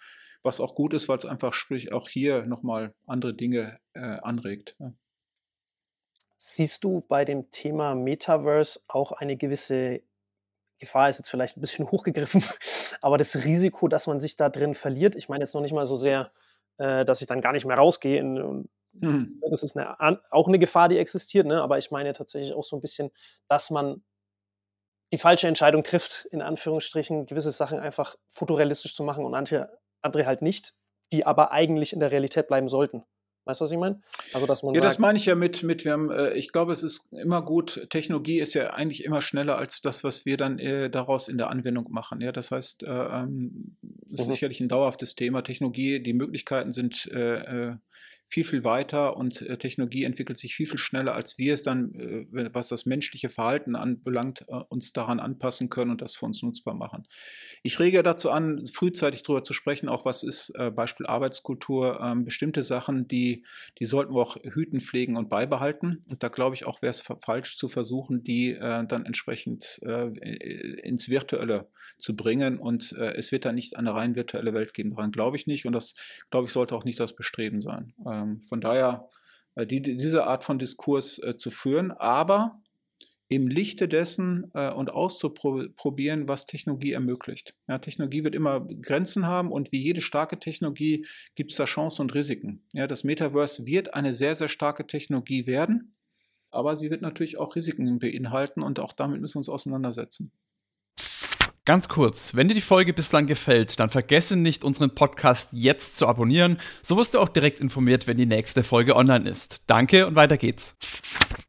was 0.41 0.61
auch 0.61 0.73
gut 0.73 0.93
ist, 0.93 1.09
weil 1.09 1.17
es 1.17 1.25
einfach 1.25 1.51
sprich 1.51 1.91
auch 1.91 2.07
hier 2.07 2.45
nochmal 2.45 2.95
andere 3.05 3.33
Dinge 3.33 3.77
äh, 3.91 3.99
anregt. 3.99 4.77
Ja. 4.79 4.93
Siehst 6.37 6.85
du 6.85 7.01
bei 7.01 7.25
dem 7.25 7.51
Thema 7.51 7.93
Metaverse 7.93 8.79
auch 8.87 9.11
eine 9.11 9.35
gewisse 9.35 10.01
Gefahr 10.79 11.09
ist 11.09 11.19
jetzt 11.19 11.29
vielleicht 11.29 11.57
ein 11.57 11.61
bisschen 11.61 11.87
hochgegriffen, 11.91 12.43
aber 13.01 13.17
das 13.17 13.35
Risiko, 13.43 13.87
dass 13.87 14.07
man 14.07 14.19
sich 14.19 14.35
da 14.35 14.49
drin 14.49 14.73
verliert, 14.73 15.15
ich 15.15 15.29
meine 15.29 15.43
jetzt 15.43 15.53
noch 15.53 15.61
nicht 15.61 15.73
mal 15.73 15.85
so 15.85 15.95
sehr, 15.95 16.31
äh, 16.77 17.05
dass 17.05 17.21
ich 17.21 17.27
dann 17.27 17.41
gar 17.41 17.53
nicht 17.53 17.65
mehr 17.65 17.77
rausgehe. 17.77 18.19
In, 18.19 18.69
mhm. 18.93 19.41
Das 19.49 19.63
ist 19.63 19.77
eine, 19.77 19.99
auch 20.31 20.47
eine 20.47 20.59
Gefahr, 20.59 20.89
die 20.89 20.97
existiert, 20.97 21.45
ne? 21.45 21.61
aber 21.61 21.77
ich 21.77 21.91
meine 21.91 22.13
tatsächlich 22.13 22.53
auch 22.53 22.63
so 22.63 22.77
ein 22.77 22.81
bisschen, 22.81 23.11
dass 23.47 23.69
man 23.69 24.03
die 25.11 25.17
falsche 25.17 25.47
Entscheidung 25.47 25.83
trifft, 25.83 26.25
in 26.25 26.41
Anführungsstrichen, 26.41 27.25
gewisse 27.25 27.51
Sachen 27.51 27.79
einfach 27.79 28.15
fotorealistisch 28.27 28.95
zu 28.95 29.03
machen 29.03 29.25
und 29.25 29.33
andere, 29.33 29.79
andere 30.01 30.25
halt 30.25 30.41
nicht, 30.41 30.75
die 31.11 31.25
aber 31.25 31.51
eigentlich 31.51 31.93
in 31.93 31.99
der 31.99 32.11
Realität 32.11 32.47
bleiben 32.47 32.67
sollten. 32.67 33.03
Weißt 33.49 33.61
du, 33.61 33.65
was 33.65 33.71
ich 33.71 33.79
meine? 33.79 33.99
Also, 34.31 34.45
dass 34.45 34.61
man 34.61 34.75
ja, 34.75 34.81
sagt, 34.81 34.93
das 34.93 34.99
meine 34.99 35.17
ich 35.17 35.25
ja 35.25 35.33
mit, 35.33 35.63
mit 35.63 35.83
wir 35.83 35.93
haben, 35.93 36.11
äh, 36.11 36.33
ich 36.33 36.51
glaube, 36.51 36.71
es 36.71 36.83
ist 36.83 37.11
immer 37.11 37.41
gut, 37.41 37.87
Technologie 37.89 38.39
ist 38.39 38.53
ja 38.53 38.75
eigentlich 38.75 39.03
immer 39.03 39.23
schneller 39.23 39.57
als 39.57 39.81
das, 39.81 40.03
was 40.03 40.23
wir 40.23 40.37
dann 40.37 40.59
äh, 40.59 40.91
daraus 40.91 41.27
in 41.27 41.39
der 41.39 41.49
Anwendung 41.49 41.87
machen. 41.89 42.21
Ja, 42.21 42.31
das 42.31 42.51
heißt, 42.51 42.83
äh, 42.83 42.87
ähm, 42.87 43.75
es 43.81 44.11
mhm. 44.11 44.17
ist 44.17 44.25
sicherlich 44.33 44.59
ein 44.59 44.67
dauerhaftes 44.67 45.15
Thema. 45.15 45.41
Technologie, 45.41 45.99
die 45.99 46.13
Möglichkeiten 46.13 46.71
sind 46.71 47.07
äh, 47.11 47.69
äh 47.69 47.75
viel, 48.29 48.43
viel 48.43 48.63
weiter 48.63 49.17
und 49.17 49.41
äh, 49.41 49.57
Technologie 49.57 50.03
entwickelt 50.03 50.37
sich 50.37 50.53
viel, 50.53 50.67
viel 50.67 50.77
schneller, 50.77 51.15
als 51.15 51.39
wir 51.39 51.55
es 51.55 51.63
dann, 51.63 51.95
äh, 51.95 52.49
was 52.53 52.67
das 52.67 52.85
menschliche 52.85 53.27
Verhalten 53.27 53.75
anbelangt, 53.75 54.45
äh, 54.47 54.53
uns 54.69 54.93
daran 54.93 55.19
anpassen 55.19 55.69
können 55.69 55.89
und 55.89 56.03
das 56.03 56.15
für 56.15 56.27
uns 56.27 56.43
nutzbar 56.43 56.75
machen. 56.75 57.07
Ich 57.63 57.79
rege 57.79 58.03
dazu 58.03 58.29
an, 58.29 58.63
frühzeitig 58.65 59.23
darüber 59.23 59.41
zu 59.41 59.53
sprechen, 59.53 59.89
auch 59.89 60.05
was 60.05 60.21
ist 60.21 60.53
äh, 60.55 60.69
Beispiel 60.69 61.07
Arbeitskultur, 61.07 61.99
ähm, 62.01 62.23
bestimmte 62.23 62.61
Sachen, 62.61 63.07
die, 63.07 63.45
die 63.79 63.85
sollten 63.85 64.13
wir 64.13 64.21
auch 64.21 64.37
hüten, 64.43 64.79
pflegen 64.79 65.17
und 65.17 65.29
beibehalten. 65.29 66.05
Und 66.07 66.21
da 66.21 66.27
glaube 66.27 66.55
ich 66.55 66.65
auch, 66.65 66.83
wäre 66.83 66.91
es 66.91 67.01
falsch 67.01 67.57
zu 67.57 67.67
versuchen, 67.67 68.23
die 68.23 68.51
äh, 68.51 68.85
dann 68.85 69.07
entsprechend 69.07 69.79
äh, 69.81 70.05
ins 70.83 71.09
Virtuelle 71.09 71.67
zu 71.97 72.15
bringen. 72.15 72.59
Und 72.59 72.93
es 72.93 73.31
wird 73.31 73.43
dann 73.43 73.55
nicht 73.55 73.75
eine 73.75 73.93
rein 73.93 74.15
virtuelle 74.15 74.53
Welt 74.53 74.73
geben. 74.73 74.91
Daran 74.91 75.11
glaube 75.11 75.35
ich 75.35 75.47
nicht. 75.47 75.65
Und 75.65 75.73
das, 75.73 75.95
glaube 76.29 76.45
ich, 76.45 76.53
sollte 76.53 76.75
auch 76.75 76.85
nicht 76.85 76.99
das 76.99 77.13
Bestreben 77.13 77.59
sein. 77.59 77.93
Ähm, 78.19 78.41
von 78.41 78.61
daher 78.61 79.09
äh, 79.55 79.65
die, 79.65 79.81
diese 79.81 80.25
Art 80.25 80.43
von 80.43 80.59
Diskurs 80.59 81.19
äh, 81.19 81.35
zu 81.37 81.51
führen, 81.51 81.91
aber 81.91 82.59
im 83.31 83.47
Lichte 83.47 83.87
dessen 83.87 84.49
äh, 84.55 84.71
und 84.71 84.89
auszuprobieren, 84.89 86.27
was 86.27 86.47
Technologie 86.47 86.93
ermöglicht. 86.93 87.53
Ja, 87.67 87.77
Technologie 87.77 88.23
wird 88.23 88.33
immer 88.33 88.67
Grenzen 88.81 89.27
haben 89.27 89.51
und 89.51 89.71
wie 89.71 89.79
jede 89.79 90.01
starke 90.01 90.39
Technologie 90.39 91.05
gibt 91.35 91.51
es 91.51 91.57
da 91.57 91.65
Chancen 91.65 92.01
und 92.03 92.15
Risiken. 92.15 92.65
Ja, 92.73 92.87
das 92.87 93.03
Metaverse 93.03 93.67
wird 93.67 93.93
eine 93.93 94.13
sehr, 94.13 94.33
sehr 94.33 94.47
starke 94.47 94.87
Technologie 94.87 95.45
werden, 95.45 95.93
aber 96.49 96.75
sie 96.75 96.89
wird 96.89 97.03
natürlich 97.03 97.37
auch 97.37 97.55
Risiken 97.55 97.99
beinhalten 97.99 98.63
und 98.63 98.79
auch 98.79 98.93
damit 98.93 99.21
müssen 99.21 99.35
wir 99.35 99.39
uns 99.41 99.49
auseinandersetzen. 99.49 100.31
Ganz 101.69 101.87
kurz, 101.87 102.33
wenn 102.33 102.47
dir 102.47 102.55
die 102.55 102.61
Folge 102.61 102.95
bislang 102.95 103.27
gefällt, 103.27 103.79
dann 103.79 103.91
vergesse 103.91 104.35
nicht, 104.35 104.63
unseren 104.63 104.95
Podcast 104.95 105.49
jetzt 105.51 105.97
zu 105.97 106.07
abonnieren. 106.07 106.57
So 106.81 106.97
wirst 106.97 107.13
du 107.13 107.19
auch 107.19 107.29
direkt 107.29 107.59
informiert, 107.59 108.07
wenn 108.07 108.17
die 108.17 108.25
nächste 108.25 108.63
Folge 108.63 108.95
online 108.95 109.29
ist. 109.29 109.61
Danke 109.67 110.07
und 110.07 110.15
weiter 110.15 110.37
geht's. 110.37 110.75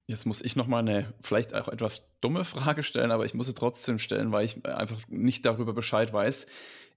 Jetzt 0.07 0.27
muss 0.27 0.43
ich 0.43 0.57
nochmal 0.57 0.81
eine 0.81 1.15
vielleicht 1.23 1.55
auch 1.55 1.69
etwas 1.69 2.03
dumme 2.21 2.45
Frage 2.45 2.83
stellen, 2.83 3.13
aber 3.13 3.25
ich 3.25 3.33
muss 3.33 3.47
sie 3.47 3.55
trotzdem 3.55 3.99
stellen, 3.99 4.31
weil 4.31 4.45
ich 4.45 4.63
einfach 4.67 5.01
nicht 5.09 5.47
darüber 5.47 5.73
Bescheid 5.73 6.13
weiß. 6.13 6.47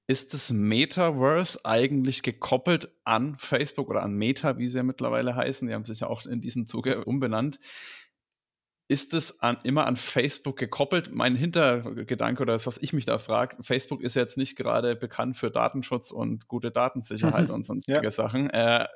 Ist 0.05 0.33
das 0.33 0.51
Metaverse 0.51 1.63
eigentlich 1.63 2.23
gekoppelt 2.23 2.89
an 3.05 3.37
Facebook 3.37 3.89
oder 3.89 4.03
an 4.03 4.15
Meta, 4.15 4.57
wie 4.57 4.67
sie 4.67 4.79
ja 4.79 4.83
mittlerweile 4.83 5.33
heißen? 5.33 5.65
Die 5.69 5.73
haben 5.73 5.85
sich 5.85 6.01
ja 6.01 6.07
auch 6.07 6.25
in 6.25 6.41
diesem 6.41 6.65
Zuge 6.65 7.05
umbenannt 7.05 7.57
ist 8.87 9.13
es 9.13 9.39
an, 9.39 9.57
immer 9.63 9.85
an 9.87 9.95
Facebook 9.95 10.57
gekoppelt? 10.57 11.13
Mein 11.13 11.35
Hintergedanke 11.35 12.41
oder 12.41 12.53
das, 12.53 12.67
was 12.67 12.77
ich 12.77 12.91
mich 12.91 13.05
da 13.05 13.17
frage, 13.17 13.55
Facebook 13.61 14.01
ist 14.01 14.15
jetzt 14.15 14.37
nicht 14.37 14.55
gerade 14.57 14.95
bekannt 14.95 15.37
für 15.37 15.49
Datenschutz 15.49 16.11
und 16.11 16.47
gute 16.47 16.69
Datensicherheit 16.69 17.49
und 17.49 17.65
sonstige 17.65 18.03
ja. 18.03 18.11
Sachen. 18.11 18.49
Äh, 18.49 18.87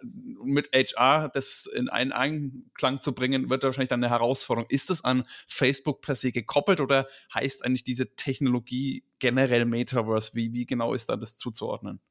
mit 0.44 0.70
HR 0.74 1.30
das 1.30 1.68
in 1.74 1.90
einen 1.90 2.12
Einklang 2.12 3.00
zu 3.00 3.14
bringen, 3.14 3.50
wird 3.50 3.64
wahrscheinlich 3.64 3.90
dann 3.90 4.04
eine 4.04 4.12
Herausforderung. 4.12 4.70
Ist 4.70 4.90
es 4.90 5.04
an 5.04 5.24
Facebook 5.48 6.02
per 6.02 6.16
se 6.16 6.32
gekoppelt 6.32 6.82
oder 6.82 7.08
heißt 7.34 7.64
eigentlich 7.64 7.86
diese 7.86 8.16
Technologie 8.16 9.04
generell 9.20 9.66
Metaverse? 9.66 10.32
Wie, 10.34 10.52
wie 10.52 10.66
genau 10.66 10.94
ist 10.94 11.10
da 11.10 11.16
das 11.16 11.38
zuzuordnen? 11.38 12.02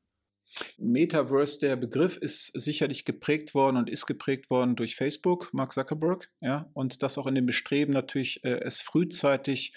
Metaverse, 0.78 1.61
der 1.61 1.76
Begriff 1.76 2.16
ist 2.16 2.46
sicherlich 2.59 3.04
geprägt 3.04 3.54
worden 3.54 3.76
und 3.76 3.90
ist 3.90 4.06
geprägt 4.06 4.50
worden 4.50 4.76
durch 4.76 4.96
Facebook, 4.96 5.52
Mark 5.52 5.72
Zuckerberg, 5.72 6.30
ja, 6.40 6.70
und 6.72 7.02
das 7.02 7.18
auch 7.18 7.26
in 7.26 7.35
dem 7.35 7.46
Bestreben 7.46 7.92
natürlich, 7.92 8.42
äh, 8.44 8.61
es 8.62 8.80
frühzeitig 8.80 9.74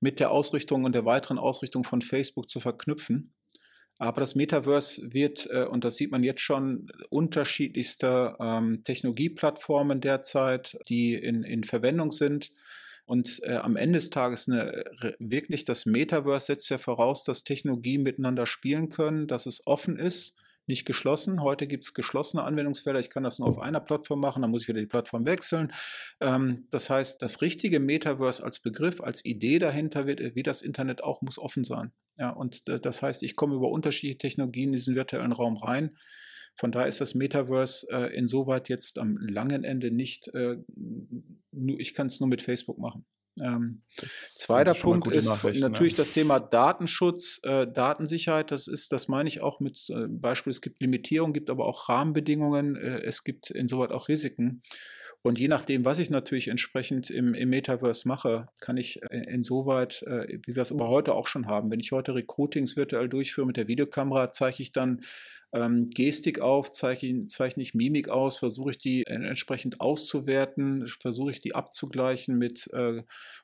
mit 0.00 0.20
der 0.20 0.30
Ausrichtung 0.30 0.84
und 0.84 0.94
der 0.94 1.04
weiteren 1.04 1.38
Ausrichtung 1.38 1.84
von 1.84 2.02
Facebook 2.02 2.48
zu 2.48 2.60
verknüpfen. 2.60 3.32
Aber 3.98 4.20
das 4.20 4.34
Metaverse 4.34 5.12
wird, 5.12 5.48
äh, 5.50 5.64
und 5.64 5.84
das 5.84 5.96
sieht 5.96 6.10
man 6.10 6.24
jetzt 6.24 6.40
schon, 6.40 6.90
unterschiedlichste 7.08 8.36
ähm, 8.40 8.82
Technologieplattformen 8.84 10.00
derzeit, 10.00 10.76
die 10.88 11.14
in, 11.14 11.44
in 11.44 11.62
Verwendung 11.62 12.10
sind. 12.10 12.50
Und 13.04 13.40
äh, 13.44 13.56
am 13.56 13.76
Ende 13.76 13.98
des 13.98 14.10
Tages 14.10 14.48
eine, 14.48 14.84
wirklich 15.18 15.64
das 15.64 15.86
Metaverse 15.86 16.46
setzt 16.46 16.70
ja 16.70 16.78
voraus, 16.78 17.24
dass 17.24 17.42
Technologien 17.42 18.02
miteinander 18.02 18.46
spielen 18.46 18.90
können, 18.90 19.26
dass 19.26 19.46
es 19.46 19.66
offen 19.66 19.98
ist, 19.98 20.34
nicht 20.66 20.84
geschlossen. 20.86 21.42
Heute 21.42 21.66
gibt 21.66 21.84
es 21.84 21.94
geschlossene 21.94 22.44
Anwendungsfelder. 22.44 23.00
Ich 23.00 23.10
kann 23.10 23.24
das 23.24 23.38
nur 23.38 23.48
auf 23.48 23.58
einer 23.58 23.80
Plattform 23.80 24.20
machen, 24.20 24.42
dann 24.42 24.50
muss 24.50 24.62
ich 24.62 24.68
wieder 24.68 24.80
die 24.80 24.86
Plattform 24.86 25.26
wechseln. 25.26 25.72
Ähm, 26.20 26.66
das 26.70 26.88
heißt, 26.88 27.20
das 27.20 27.42
richtige 27.42 27.80
Metaverse 27.80 28.42
als 28.42 28.60
Begriff, 28.60 29.00
als 29.00 29.24
Idee 29.24 29.58
dahinter 29.58 30.06
wird, 30.06 30.20
wie 30.36 30.42
das 30.42 30.62
Internet 30.62 31.02
auch, 31.02 31.20
muss 31.22 31.38
offen 31.38 31.64
sein. 31.64 31.92
Ja, 32.16 32.30
und 32.30 32.68
äh, 32.68 32.78
das 32.78 33.02
heißt, 33.02 33.22
ich 33.22 33.34
komme 33.34 33.56
über 33.56 33.70
unterschiedliche 33.70 34.18
Technologien 34.18 34.68
in 34.68 34.74
diesen 34.74 34.94
virtuellen 34.94 35.32
Raum 35.32 35.56
rein. 35.56 35.96
Von 36.54 36.70
daher 36.70 36.88
ist 36.88 37.00
das 37.00 37.14
Metaverse 37.14 37.86
äh, 37.90 38.14
insoweit 38.14 38.68
jetzt 38.68 38.98
am 38.98 39.16
langen 39.16 39.64
Ende 39.64 39.90
nicht, 39.90 40.28
äh, 40.28 40.56
nur, 41.50 41.80
ich 41.80 41.94
kann 41.94 42.08
es 42.08 42.20
nur 42.20 42.28
mit 42.28 42.42
Facebook 42.42 42.78
machen. 42.78 43.06
Ähm, 43.40 43.82
zweiter 43.96 44.74
Punkt 44.74 45.08
ist 45.08 45.26
natürlich 45.42 45.94
ja. 45.94 45.98
das 45.98 46.12
Thema 46.12 46.38
Datenschutz, 46.38 47.40
äh, 47.44 47.66
Datensicherheit. 47.66 48.50
Das 48.50 48.66
ist, 48.66 48.92
das 48.92 49.08
meine 49.08 49.28
ich 49.28 49.40
auch 49.40 49.58
mit 49.58 49.88
äh, 49.88 50.06
Beispiel, 50.06 50.50
es 50.50 50.60
gibt 50.60 50.80
Limitierungen, 50.82 51.32
gibt 51.32 51.48
aber 51.48 51.66
auch 51.66 51.88
Rahmenbedingungen, 51.88 52.76
äh, 52.76 53.02
es 53.02 53.24
gibt 53.24 53.50
insoweit 53.50 53.90
auch 53.90 54.08
Risiken. 54.08 54.62
Und 55.22 55.38
je 55.38 55.48
nachdem, 55.48 55.84
was 55.84 56.00
ich 56.00 56.10
natürlich 56.10 56.48
entsprechend 56.48 57.08
im, 57.08 57.34
im 57.34 57.48
Metaverse 57.50 58.08
mache, 58.08 58.48
kann 58.60 58.76
ich 58.76 59.00
äh, 59.02 59.22
insoweit, 59.28 60.02
äh, 60.02 60.38
wie 60.44 60.56
wir 60.56 60.62
es 60.62 60.72
aber 60.72 60.88
heute 60.88 61.14
auch 61.14 61.28
schon 61.28 61.46
haben, 61.46 61.70
wenn 61.70 61.80
ich 61.80 61.92
heute 61.92 62.14
Recruitings 62.14 62.76
virtuell 62.76 63.08
durchführe 63.08 63.46
mit 63.46 63.56
der 63.56 63.68
Videokamera, 63.68 64.32
zeige 64.32 64.62
ich 64.62 64.72
dann 64.72 65.00
ähm, 65.52 65.90
Gestik 65.90 66.40
auf, 66.40 66.70
zeichne, 66.70 67.26
zeichne 67.26 67.62
ich 67.62 67.74
Mimik 67.74 68.08
aus, 68.08 68.38
versuche 68.38 68.70
ich 68.70 68.78
die 68.78 69.04
entsprechend 69.06 69.80
auszuwerten, 69.80 70.86
versuche 70.86 71.30
ich 71.30 71.40
die 71.40 71.54
abzugleichen 71.54 72.36
mit, 72.36 72.68
äh, 72.72 73.02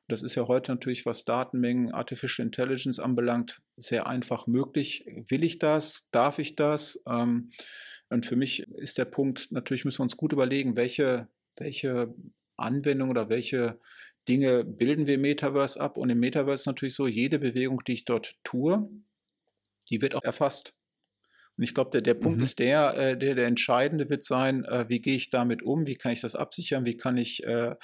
das 0.08 0.22
ist 0.22 0.34
ja 0.34 0.48
heute 0.48 0.72
natürlich, 0.72 1.06
was 1.06 1.24
Datenmengen, 1.24 1.92
Artificial 1.92 2.46
Intelligence 2.46 2.98
anbelangt, 2.98 3.60
sehr 3.76 4.06
einfach 4.06 4.46
möglich. 4.46 5.04
Will 5.28 5.44
ich 5.44 5.58
das? 5.58 6.08
Darf 6.10 6.38
ich 6.38 6.56
das? 6.56 7.02
Ähm, 7.06 7.50
und 8.08 8.24
für 8.24 8.36
mich 8.36 8.66
ist 8.68 8.96
der 8.96 9.04
Punkt, 9.04 9.52
natürlich 9.52 9.84
müssen 9.84 9.98
wir 9.98 10.04
uns 10.04 10.16
gut 10.16 10.32
überlegen, 10.32 10.76
welche, 10.76 11.28
welche 11.60 12.14
Anwendung 12.56 13.10
oder 13.10 13.28
welche 13.28 13.78
Dinge 14.28 14.64
bilden 14.64 15.06
wir 15.06 15.14
im 15.14 15.22
Metaverse 15.22 15.80
ab. 15.80 15.96
Und 15.96 16.10
im 16.10 16.20
Metaverse 16.20 16.62
ist 16.62 16.66
natürlich 16.66 16.94
so, 16.94 17.06
jede 17.06 17.38
Bewegung, 17.38 17.82
die 17.86 17.94
ich 17.94 18.04
dort 18.04 18.36
tue, 18.44 18.88
die 19.90 20.02
wird 20.02 20.14
auch 20.14 20.24
erfasst. 20.24 20.74
Und 21.58 21.64
ich 21.64 21.74
glaube, 21.74 21.90
der, 21.90 22.02
der 22.02 22.14
Punkt 22.14 22.36
mhm. 22.38 22.44
ist 22.44 22.60
der, 22.60 22.96
äh, 22.96 23.18
der, 23.18 23.34
der 23.34 23.46
entscheidende 23.46 24.08
wird 24.08 24.22
sein, 24.22 24.64
äh, 24.64 24.84
wie 24.88 25.00
gehe 25.00 25.16
ich 25.16 25.28
damit 25.28 25.60
um, 25.64 25.88
wie 25.88 25.96
kann 25.96 26.12
ich 26.12 26.20
das 26.20 26.36
absichern, 26.36 26.86
wie 26.86 26.96
kann 26.96 27.16
ich 27.16 27.42
äh, 27.44 27.74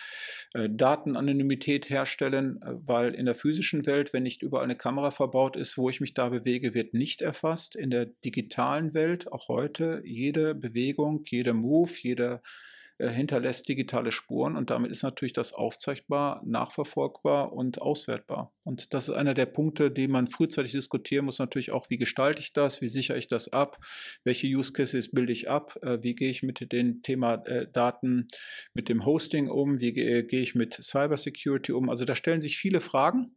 Datenanonymität 0.54 1.90
herstellen, 1.90 2.60
weil 2.62 3.14
in 3.14 3.26
der 3.26 3.34
physischen 3.34 3.84
Welt, 3.86 4.12
wenn 4.12 4.22
nicht 4.22 4.42
überall 4.42 4.62
eine 4.62 4.76
Kamera 4.76 5.10
verbaut 5.10 5.56
ist, 5.56 5.76
wo 5.76 5.90
ich 5.90 6.00
mich 6.00 6.14
da 6.14 6.28
bewege, 6.28 6.72
wird 6.72 6.94
nicht 6.94 7.20
erfasst. 7.20 7.74
In 7.74 7.90
der 7.90 8.06
digitalen 8.06 8.94
Welt, 8.94 9.32
auch 9.32 9.48
heute, 9.48 10.02
jede 10.04 10.54
Bewegung, 10.54 11.24
jeder 11.26 11.54
Move, 11.54 11.90
jeder 12.00 12.42
äh, 12.98 13.08
hinterlässt 13.08 13.68
digitale 13.68 14.12
Spuren 14.12 14.56
und 14.56 14.70
damit 14.70 14.90
ist 14.90 15.02
natürlich 15.02 15.32
das 15.32 15.52
aufzeichnbar, 15.52 16.42
nachverfolgbar 16.44 17.52
und 17.52 17.82
auswertbar. 17.82 18.52
Und 18.62 18.94
das 18.94 19.08
ist 19.08 19.14
einer 19.14 19.34
der 19.34 19.46
Punkte, 19.46 19.90
die 19.90 20.08
man 20.08 20.26
frühzeitig 20.26 20.72
diskutieren 20.72 21.24
muss, 21.24 21.38
natürlich 21.38 21.72
auch, 21.72 21.90
wie 21.90 21.98
gestalte 21.98 22.40
ich 22.40 22.52
das, 22.52 22.80
wie 22.80 22.88
sichere 22.88 23.18
ich 23.18 23.26
das 23.26 23.52
ab, 23.52 23.78
welche 24.22 24.46
Use 24.46 24.72
Cases 24.72 25.10
bilde 25.10 25.32
ich 25.32 25.50
ab, 25.50 25.76
äh, 25.82 25.98
wie 26.02 26.14
gehe 26.14 26.30
ich 26.30 26.42
mit 26.42 26.72
dem 26.72 27.02
Thema 27.02 27.34
äh, 27.46 27.66
Daten, 27.72 28.28
mit 28.74 28.88
dem 28.88 29.04
Hosting 29.04 29.48
um, 29.48 29.80
wie 29.80 29.92
gehe 29.92 30.24
ich 30.30 30.54
mit 30.54 30.74
Cybersecurity 30.74 31.72
um. 31.72 31.90
Also 31.90 32.04
da 32.04 32.14
stellen 32.14 32.40
sich 32.40 32.58
viele 32.58 32.80
Fragen 32.80 33.36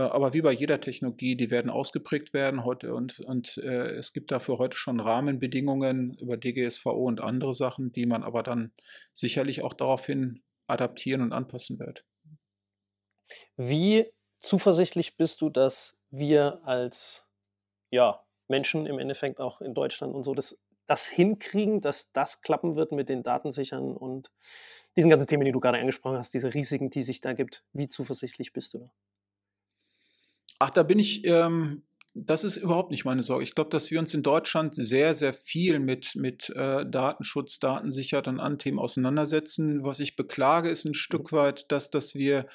aber 0.00 0.32
wie 0.32 0.40
bei 0.40 0.52
jeder 0.52 0.80
Technologie, 0.80 1.36
die 1.36 1.50
werden 1.50 1.70
ausgeprägt 1.70 2.32
werden 2.32 2.64
heute 2.64 2.94
und, 2.94 3.20
und 3.20 3.58
äh, 3.58 3.90
es 3.96 4.12
gibt 4.12 4.30
dafür 4.30 4.58
heute 4.58 4.76
schon 4.76 5.00
Rahmenbedingungen 5.00 6.14
über 6.18 6.36
DGSVO 6.36 7.06
und 7.06 7.20
andere 7.20 7.54
Sachen, 7.54 7.92
die 7.92 8.06
man 8.06 8.22
aber 8.22 8.42
dann 8.42 8.72
sicherlich 9.12 9.62
auch 9.62 9.74
daraufhin 9.74 10.42
adaptieren 10.66 11.20
und 11.20 11.32
anpassen 11.32 11.78
wird. 11.78 12.04
Wie 13.56 14.06
zuversichtlich 14.38 15.16
bist 15.16 15.40
du, 15.40 15.50
dass 15.50 15.98
wir 16.10 16.60
als 16.64 17.26
ja, 17.90 18.22
Menschen 18.48 18.86
im 18.86 18.98
Endeffekt 18.98 19.40
auch 19.40 19.60
in 19.60 19.74
Deutschland 19.74 20.14
und 20.14 20.24
so 20.24 20.34
das, 20.34 20.58
das 20.86 21.06
hinkriegen, 21.06 21.80
dass 21.80 22.12
das 22.12 22.40
klappen 22.40 22.76
wird 22.76 22.92
mit 22.92 23.08
den 23.08 23.22
Datensichern 23.22 23.96
und 23.96 24.30
diesen 24.96 25.10
ganzen 25.10 25.26
Themen, 25.26 25.44
die 25.44 25.52
du 25.52 25.60
gerade 25.60 25.78
angesprochen 25.78 26.18
hast, 26.18 26.34
diese 26.34 26.52
Risiken, 26.54 26.90
die 26.90 27.02
sich 27.02 27.20
da 27.20 27.32
gibt. 27.32 27.64
Wie 27.72 27.88
zuversichtlich 27.88 28.52
bist 28.52 28.74
du 28.74 28.78
da? 28.78 28.92
Ach, 30.62 30.70
da 30.70 30.84
bin 30.84 31.00
ich, 31.00 31.26
ähm, 31.26 31.82
das 32.14 32.44
ist 32.44 32.56
überhaupt 32.56 32.92
nicht 32.92 33.04
meine 33.04 33.24
Sorge. 33.24 33.42
Ich 33.42 33.56
glaube, 33.56 33.70
dass 33.70 33.90
wir 33.90 33.98
uns 33.98 34.14
in 34.14 34.22
Deutschland 34.22 34.76
sehr, 34.76 35.16
sehr 35.16 35.34
viel 35.34 35.80
mit, 35.80 36.14
mit 36.14 36.50
äh, 36.50 36.86
Datenschutz, 36.88 37.58
Datensicherheit 37.58 38.28
und 38.28 38.38
anderen 38.38 38.60
Themen 38.60 38.78
auseinandersetzen. 38.78 39.84
Was 39.84 39.98
ich 39.98 40.14
beklage, 40.14 40.68
ist 40.68 40.84
ein 40.84 40.94
Stück 40.94 41.32
weit, 41.32 41.64
dass, 41.72 41.90
dass 41.90 42.14
wir 42.14 42.46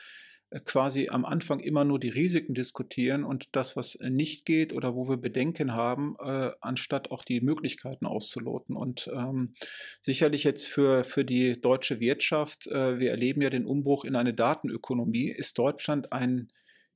äh, 0.51 0.61
quasi 0.61 1.09
am 1.09 1.25
Anfang 1.25 1.59
immer 1.59 1.83
nur 1.83 1.99
die 1.99 2.07
Risiken 2.07 2.53
diskutieren 2.53 3.25
und 3.25 3.49
das, 3.57 3.75
was 3.75 3.97
nicht 3.99 4.45
geht 4.45 4.71
oder 4.71 4.95
wo 4.95 5.09
wir 5.09 5.17
Bedenken 5.17 5.73
haben, 5.73 6.15
äh, 6.23 6.51
anstatt 6.61 7.11
auch 7.11 7.25
die 7.25 7.41
Möglichkeiten 7.41 8.05
auszuloten. 8.05 8.77
Und 8.77 9.11
ähm, 9.13 9.53
sicherlich 9.99 10.45
jetzt 10.45 10.65
für, 10.65 11.03
für 11.03 11.25
die 11.25 11.59
deutsche 11.59 11.99
Wirtschaft, 11.99 12.67
äh, 12.67 12.99
wir 12.99 13.11
erleben 13.11 13.41
ja 13.41 13.49
den 13.49 13.65
Umbruch 13.65 14.05
in 14.05 14.15
eine 14.15 14.33
Datenökonomie, 14.33 15.29
ist 15.29 15.59
Deutschland 15.59 16.13
ein 16.13 16.47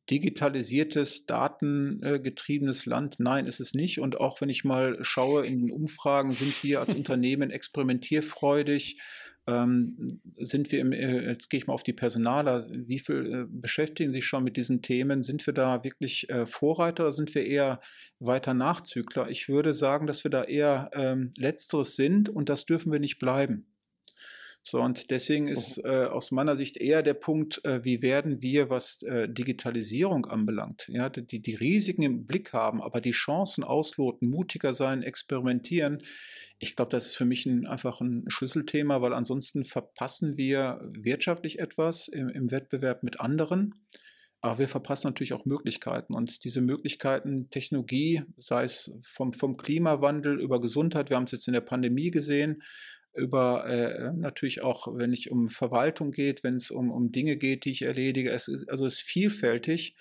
digitalisiertes, 0.09 1.25
datengetriebenes 1.25 2.85
Land? 2.85 3.15
Nein, 3.19 3.45
ist 3.45 3.59
es 3.59 3.73
nicht. 3.73 3.99
Und 3.99 4.19
auch 4.19 4.41
wenn 4.41 4.49
ich 4.49 4.63
mal 4.63 4.97
schaue 5.01 5.45
in 5.45 5.65
den 5.65 5.71
Umfragen, 5.71 6.31
sind 6.31 6.63
wir 6.63 6.79
als 6.79 6.93
Unternehmen 6.95 7.51
experimentierfreudig? 7.51 8.99
Ähm, 9.47 10.21
sind 10.35 10.71
wir 10.71 10.79
im, 10.79 10.91
äh, 10.91 11.29
jetzt 11.29 11.49
gehe 11.49 11.57
ich 11.59 11.65
mal 11.65 11.73
auf 11.73 11.83
die 11.83 11.93
Personaler, 11.93 12.63
wie 12.69 12.99
viel 12.99 13.33
äh, 13.33 13.45
beschäftigen 13.49 14.13
sich 14.13 14.25
schon 14.25 14.43
mit 14.43 14.55
diesen 14.55 14.83
Themen? 14.83 15.23
Sind 15.23 15.45
wir 15.47 15.53
da 15.53 15.83
wirklich 15.83 16.29
äh, 16.29 16.45
Vorreiter 16.45 17.03
oder 17.03 17.11
sind 17.11 17.33
wir 17.33 17.45
eher 17.45 17.81
weiter 18.19 18.53
Nachzügler? 18.53 19.29
Ich 19.29 19.49
würde 19.49 19.73
sagen, 19.73 20.05
dass 20.05 20.23
wir 20.23 20.29
da 20.31 20.43
eher 20.43 20.91
ähm, 20.93 21.31
Letzteres 21.37 21.95
sind 21.95 22.29
und 22.29 22.49
das 22.49 22.65
dürfen 22.65 22.91
wir 22.91 22.99
nicht 22.99 23.17
bleiben. 23.17 23.70
So, 24.63 24.79
und 24.79 25.09
deswegen 25.09 25.47
ist 25.47 25.79
äh, 25.79 26.05
aus 26.05 26.29
meiner 26.29 26.55
Sicht 26.55 26.77
eher 26.77 27.01
der 27.01 27.15
Punkt, 27.15 27.65
äh, 27.65 27.83
wie 27.83 28.03
werden 28.03 28.43
wir, 28.43 28.69
was 28.69 29.01
äh, 29.01 29.27
Digitalisierung 29.27 30.27
anbelangt, 30.27 30.87
ja, 30.87 31.09
die, 31.09 31.41
die 31.41 31.55
Risiken 31.55 32.03
im 32.03 32.27
Blick 32.27 32.53
haben, 32.53 32.79
aber 32.79 33.01
die 33.01 33.11
Chancen 33.11 33.63
ausloten, 33.63 34.29
mutiger 34.29 34.75
sein, 34.75 35.01
experimentieren. 35.01 36.03
Ich 36.59 36.75
glaube, 36.75 36.91
das 36.91 37.07
ist 37.07 37.15
für 37.15 37.25
mich 37.25 37.47
ein, 37.47 37.65
einfach 37.65 38.01
ein 38.01 38.25
Schlüsselthema, 38.27 39.01
weil 39.01 39.13
ansonsten 39.13 39.63
verpassen 39.63 40.37
wir 40.37 40.79
wirtschaftlich 40.93 41.57
etwas 41.57 42.07
im, 42.07 42.29
im 42.29 42.51
Wettbewerb 42.51 43.01
mit 43.01 43.19
anderen. 43.19 43.73
aber 44.41 44.59
wir 44.59 44.67
verpassen 44.67 45.07
natürlich 45.07 45.33
auch 45.33 45.45
Möglichkeiten. 45.45 46.13
Und 46.13 46.43
diese 46.43 46.61
Möglichkeiten, 46.61 47.49
Technologie, 47.49 48.23
sei 48.37 48.63
es 48.63 48.91
vom, 49.03 49.33
vom 49.33 49.57
Klimawandel 49.57 50.39
über 50.39 50.61
Gesundheit, 50.61 51.09
wir 51.09 51.17
haben 51.17 51.25
es 51.25 51.31
jetzt 51.31 51.47
in 51.47 51.53
der 51.53 51.61
Pandemie 51.61 52.11
gesehen, 52.11 52.61
über 53.13 53.65
äh, 53.67 54.13
natürlich 54.13 54.61
auch, 54.61 54.87
wenn 54.95 55.11
es 55.11 55.27
um 55.27 55.49
Verwaltung 55.49 56.11
geht, 56.11 56.43
wenn 56.43 56.55
es 56.55 56.71
um, 56.71 56.91
um 56.91 57.11
Dinge 57.11 57.37
geht, 57.37 57.65
die 57.65 57.71
ich 57.71 57.81
erledige. 57.81 58.31
Es 58.31 58.47
ist, 58.47 58.69
also 58.69 58.85
es 58.85 58.95
ist 58.95 59.01
vielfältig. 59.01 59.95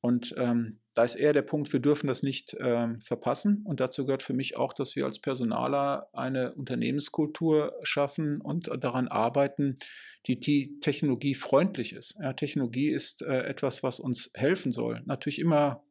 Und 0.00 0.34
ähm, 0.36 0.80
da 0.92 1.02
ist 1.02 1.14
eher 1.14 1.32
der 1.32 1.42
Punkt, 1.42 1.72
wir 1.72 1.80
dürfen 1.80 2.06
das 2.08 2.22
nicht 2.22 2.54
ähm, 2.60 3.00
verpassen. 3.00 3.62
Und 3.64 3.80
dazu 3.80 4.04
gehört 4.04 4.22
für 4.22 4.34
mich 4.34 4.56
auch, 4.56 4.74
dass 4.74 4.94
wir 4.96 5.06
als 5.06 5.18
Personaler 5.18 6.08
eine 6.12 6.54
Unternehmenskultur 6.54 7.74
schaffen 7.82 8.40
und 8.40 8.70
daran 8.84 9.08
arbeiten, 9.08 9.78
die, 10.26 10.38
die 10.38 10.78
technologiefreundlich 10.80 11.94
ist. 11.94 12.16
Ja, 12.20 12.34
Technologie 12.34 12.90
ist 12.90 13.22
äh, 13.22 13.44
etwas, 13.44 13.82
was 13.82 13.98
uns 13.98 14.30
helfen 14.34 14.72
soll. 14.72 15.02
Natürlich 15.06 15.38
immer 15.38 15.82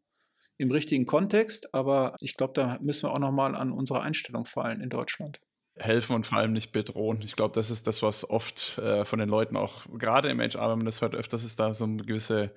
im 0.57 0.69
richtigen 0.69 1.07
Kontext, 1.07 1.73
aber 1.73 2.15
ich 2.21 2.37
glaube, 2.37 2.53
da 2.53 2.77
müssen 2.81 3.09
wir 3.09 3.13
auch 3.13 3.19
nochmal 3.19 3.55
an 3.55 3.71
unsere 3.71 4.01
Einstellung 4.01 4.45
fallen 4.45 4.79
in 4.79 4.89
Deutschland 4.89 5.41
helfen 5.75 6.15
und 6.15 6.25
vor 6.25 6.37
allem 6.37 6.53
nicht 6.53 6.71
bedrohen. 6.71 7.21
Ich 7.21 7.35
glaube, 7.35 7.55
das 7.55 7.71
ist 7.71 7.87
das, 7.87 8.01
was 8.01 8.29
oft 8.29 8.77
äh, 8.77 9.05
von 9.05 9.19
den 9.19 9.29
Leuten 9.29 9.57
auch, 9.57 9.85
gerade 9.97 10.29
im 10.29 10.39
HR, 10.39 10.69
wenn 10.69 10.79
man 10.79 10.85
das 10.85 11.01
hört, 11.01 11.15
öfters 11.15 11.43
ist 11.43 11.59
da 11.59 11.73
so 11.73 11.85
eine 11.85 12.03
gewisse, 12.03 12.53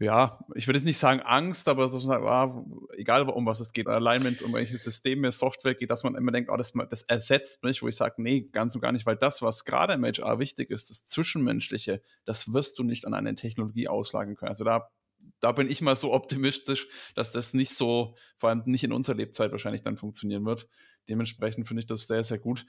ja, 0.00 0.38
ich 0.54 0.66
würde 0.66 0.78
jetzt 0.78 0.86
nicht 0.86 0.98
sagen 0.98 1.20
Angst, 1.20 1.68
aber 1.68 1.88
so, 1.88 2.10
ah, 2.10 2.64
egal 2.96 3.28
um 3.28 3.46
was 3.46 3.60
es 3.60 3.72
geht, 3.72 3.86
allein 3.86 4.24
wenn 4.24 4.34
es 4.34 4.42
um 4.42 4.52
welche 4.52 4.78
Systeme, 4.78 5.30
Software 5.32 5.74
geht, 5.74 5.90
dass 5.90 6.04
man 6.04 6.16
immer 6.16 6.32
denkt, 6.32 6.50
oh, 6.50 6.56
das, 6.56 6.72
das 6.90 7.02
ersetzt 7.02 7.62
mich, 7.62 7.82
wo 7.82 7.88
ich 7.88 7.96
sage, 7.96 8.20
nee, 8.22 8.48
ganz 8.52 8.74
und 8.74 8.80
gar 8.80 8.92
nicht, 8.92 9.06
weil 9.06 9.16
das, 9.16 9.42
was 9.42 9.64
gerade 9.64 9.92
im 9.92 10.04
HR 10.04 10.38
wichtig 10.38 10.70
ist, 10.70 10.90
das 10.90 11.06
Zwischenmenschliche, 11.06 12.02
das 12.24 12.52
wirst 12.52 12.78
du 12.78 12.84
nicht 12.84 13.06
an 13.06 13.14
eine 13.14 13.34
Technologie 13.34 13.88
auslagern 13.88 14.36
können. 14.36 14.50
Also 14.50 14.64
da 14.64 14.88
da 15.40 15.52
bin 15.52 15.70
ich 15.70 15.80
mal 15.80 15.96
so 15.96 16.12
optimistisch, 16.12 16.88
dass 17.14 17.30
das 17.30 17.54
nicht 17.54 17.74
so, 17.74 18.16
vor 18.36 18.50
allem 18.50 18.62
nicht 18.66 18.84
in 18.84 18.92
unserer 18.92 19.16
Lebzeit 19.16 19.52
wahrscheinlich 19.52 19.82
dann 19.82 19.96
funktionieren 19.96 20.44
wird. 20.44 20.68
Dementsprechend 21.08 21.66
finde 21.66 21.80
ich 21.80 21.86
das 21.86 22.06
sehr, 22.06 22.22
sehr 22.22 22.38
gut. 22.38 22.66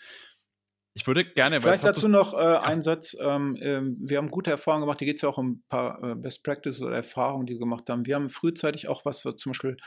Ich 0.93 1.05
würde 1.07 1.23
gerne. 1.23 1.61
Vielleicht 1.61 1.83
dazu 1.83 2.07
noch 2.07 2.33
äh, 2.33 2.37
ja. 2.37 2.61
einen 2.61 2.81
Satz. 2.81 3.15
Ähm, 3.19 3.57
ähm, 3.61 3.95
wir 4.05 4.17
haben 4.17 4.31
gute 4.31 4.51
Erfahrungen 4.51 4.81
gemacht. 4.81 4.99
Hier 4.99 5.07
geht 5.07 5.17
es 5.17 5.21
ja 5.21 5.29
auch 5.29 5.37
um 5.37 5.51
ein 5.51 5.63
paar 5.69 6.03
äh, 6.03 6.15
Best 6.15 6.43
Practices 6.43 6.81
oder 6.81 6.95
Erfahrungen, 6.95 7.45
die 7.45 7.53
wir 7.53 7.59
gemacht 7.59 7.89
haben. 7.89 8.05
Wir 8.05 8.15
haben 8.15 8.29
frühzeitig 8.29 8.87
auch 8.87 9.05
was, 9.05 9.21
zum 9.21 9.51
Beispiel 9.51 9.77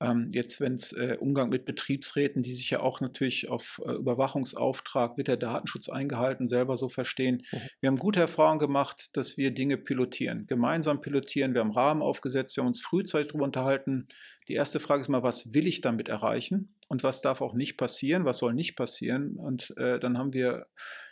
ähm, 0.00 0.30
jetzt, 0.32 0.60
wenn 0.60 0.74
es 0.74 0.92
äh, 0.92 1.18
Umgang 1.20 1.50
mit 1.50 1.66
Betriebsräten, 1.66 2.42
die 2.42 2.52
sich 2.52 2.70
ja 2.70 2.80
auch 2.80 3.00
natürlich 3.00 3.50
auf 3.50 3.80
äh, 3.84 3.92
Überwachungsauftrag, 3.92 5.16
wird 5.18 5.28
der 5.28 5.36
Datenschutz 5.36 5.88
eingehalten, 5.88 6.48
selber 6.48 6.76
so 6.76 6.88
verstehen. 6.88 7.42
Mhm. 7.52 7.58
Wir 7.80 7.86
haben 7.88 7.98
gute 7.98 8.20
Erfahrungen 8.20 8.58
gemacht, 8.58 9.16
dass 9.16 9.36
wir 9.36 9.52
Dinge 9.52 9.76
pilotieren, 9.76 10.46
gemeinsam 10.46 11.00
pilotieren. 11.00 11.54
Wir 11.54 11.60
haben 11.60 11.72
Rahmen 11.72 12.02
aufgesetzt, 12.02 12.56
wir 12.56 12.62
haben 12.62 12.68
uns 12.68 12.80
frühzeitig 12.80 13.28
darüber 13.28 13.44
unterhalten. 13.44 14.08
Die 14.48 14.54
erste 14.54 14.80
Frage 14.80 15.02
ist 15.02 15.08
mal, 15.08 15.22
was 15.22 15.52
will 15.52 15.66
ich 15.66 15.82
damit 15.82 16.08
erreichen 16.08 16.74
und 16.90 17.04
was 17.04 17.22
darf 17.22 17.40
auch 17.40 17.54
nicht 17.54 17.76
passieren, 17.76 18.24
was 18.24 18.38
soll 18.38 18.52
nicht 18.52 18.76
passieren? 18.76 19.36
Und 19.36 19.72
äh, 19.76 20.00
dann 20.00 20.18
haben 20.18 20.34
wir 20.34 20.66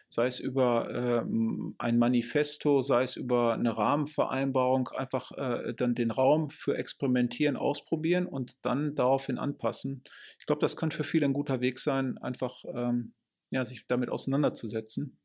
sei 0.08 0.26
es 0.26 0.40
über 0.40 0.90
ähm, 0.90 1.74
ein 1.78 1.98
Manifesto, 1.98 2.80
sei 2.80 3.02
es 3.02 3.16
über 3.16 3.52
eine 3.52 3.76
Rahmenvereinbarung, 3.76 4.88
einfach 4.88 5.32
äh, 5.32 5.74
dann 5.74 5.94
den 5.94 6.10
Raum 6.10 6.50
für 6.50 6.76
Experimentieren 6.76 7.56
ausprobieren 7.56 8.26
und 8.26 8.56
dann 8.62 8.94
daraufhin 8.94 9.38
anpassen. 9.38 10.02
Ich 10.38 10.46
glaube, 10.46 10.60
das 10.60 10.76
kann 10.76 10.90
für 10.90 11.04
viele 11.04 11.26
ein 11.26 11.34
guter 11.34 11.60
Weg 11.60 11.78
sein, 11.78 12.16
einfach 12.18 12.64
ähm, 12.74 13.12
ja, 13.50 13.64
sich 13.64 13.86
damit 13.86 14.08
auseinanderzusetzen. 14.08 15.18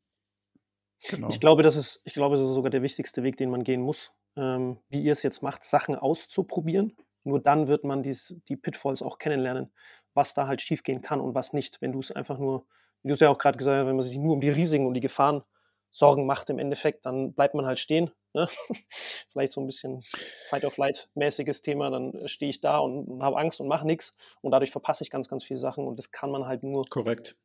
Genau. 1.08 1.28
Ich 1.28 1.40
glaube, 1.40 1.62
das 1.62 1.76
ist, 1.76 2.00
ich 2.04 2.12
glaube, 2.12 2.36
das 2.36 2.44
ist 2.44 2.54
sogar 2.54 2.70
der 2.70 2.82
wichtigste 2.82 3.22
Weg, 3.22 3.36
den 3.38 3.50
man 3.50 3.64
gehen 3.64 3.80
muss. 3.80 4.12
Ähm, 4.36 4.78
wie 4.90 5.02
ihr 5.02 5.12
es 5.12 5.22
jetzt 5.22 5.42
macht, 5.42 5.64
Sachen 5.64 5.94
auszuprobieren. 5.94 6.94
Nur 7.24 7.40
dann 7.40 7.68
wird 7.68 7.84
man 7.84 8.02
dies, 8.02 8.40
die 8.48 8.56
Pitfalls 8.56 9.02
auch 9.02 9.18
kennenlernen, 9.18 9.72
was 10.12 10.34
da 10.34 10.46
halt 10.46 10.60
schiefgehen 10.62 11.02
kann 11.02 11.20
und 11.20 11.34
was 11.34 11.52
nicht. 11.52 11.80
Wenn 11.80 11.92
du 11.92 12.00
es 12.00 12.12
einfach 12.12 12.38
nur 12.38 12.66
wie 13.04 13.08
du 13.08 13.14
es 13.14 13.20
ja 13.20 13.28
auch 13.28 13.38
gerade 13.38 13.58
gesagt 13.58 13.78
hast, 13.78 13.86
wenn 13.86 13.96
man 13.96 14.04
sich 14.04 14.16
nur 14.16 14.32
um 14.32 14.40
die 14.40 14.48
Risiken 14.48 14.86
und 14.86 14.94
die 14.94 15.00
Gefahren 15.00 15.44
Sorgen 15.90 16.26
macht 16.26 16.50
im 16.50 16.58
Endeffekt, 16.58 17.06
dann 17.06 17.34
bleibt 17.34 17.54
man 17.54 17.66
halt 17.66 17.78
stehen. 17.78 18.10
Ne? 18.32 18.48
Vielleicht 19.30 19.52
so 19.52 19.60
ein 19.60 19.66
bisschen 19.66 20.02
Fight-of-Flight-mäßiges 20.48 21.62
Thema, 21.62 21.90
dann 21.90 22.26
stehe 22.26 22.50
ich 22.50 22.60
da 22.60 22.78
und, 22.78 23.06
und 23.06 23.22
habe 23.22 23.36
Angst 23.36 23.60
und 23.60 23.68
mache 23.68 23.86
nichts 23.86 24.16
und 24.40 24.50
dadurch 24.50 24.72
verpasse 24.72 25.04
ich 25.04 25.10
ganz, 25.10 25.28
ganz 25.28 25.44
viele 25.44 25.60
Sachen 25.60 25.86
und 25.86 25.98
das 25.98 26.10
kann 26.10 26.30
man 26.30 26.46
halt 26.46 26.64
nur 26.64 26.84
korrekt 26.88 27.36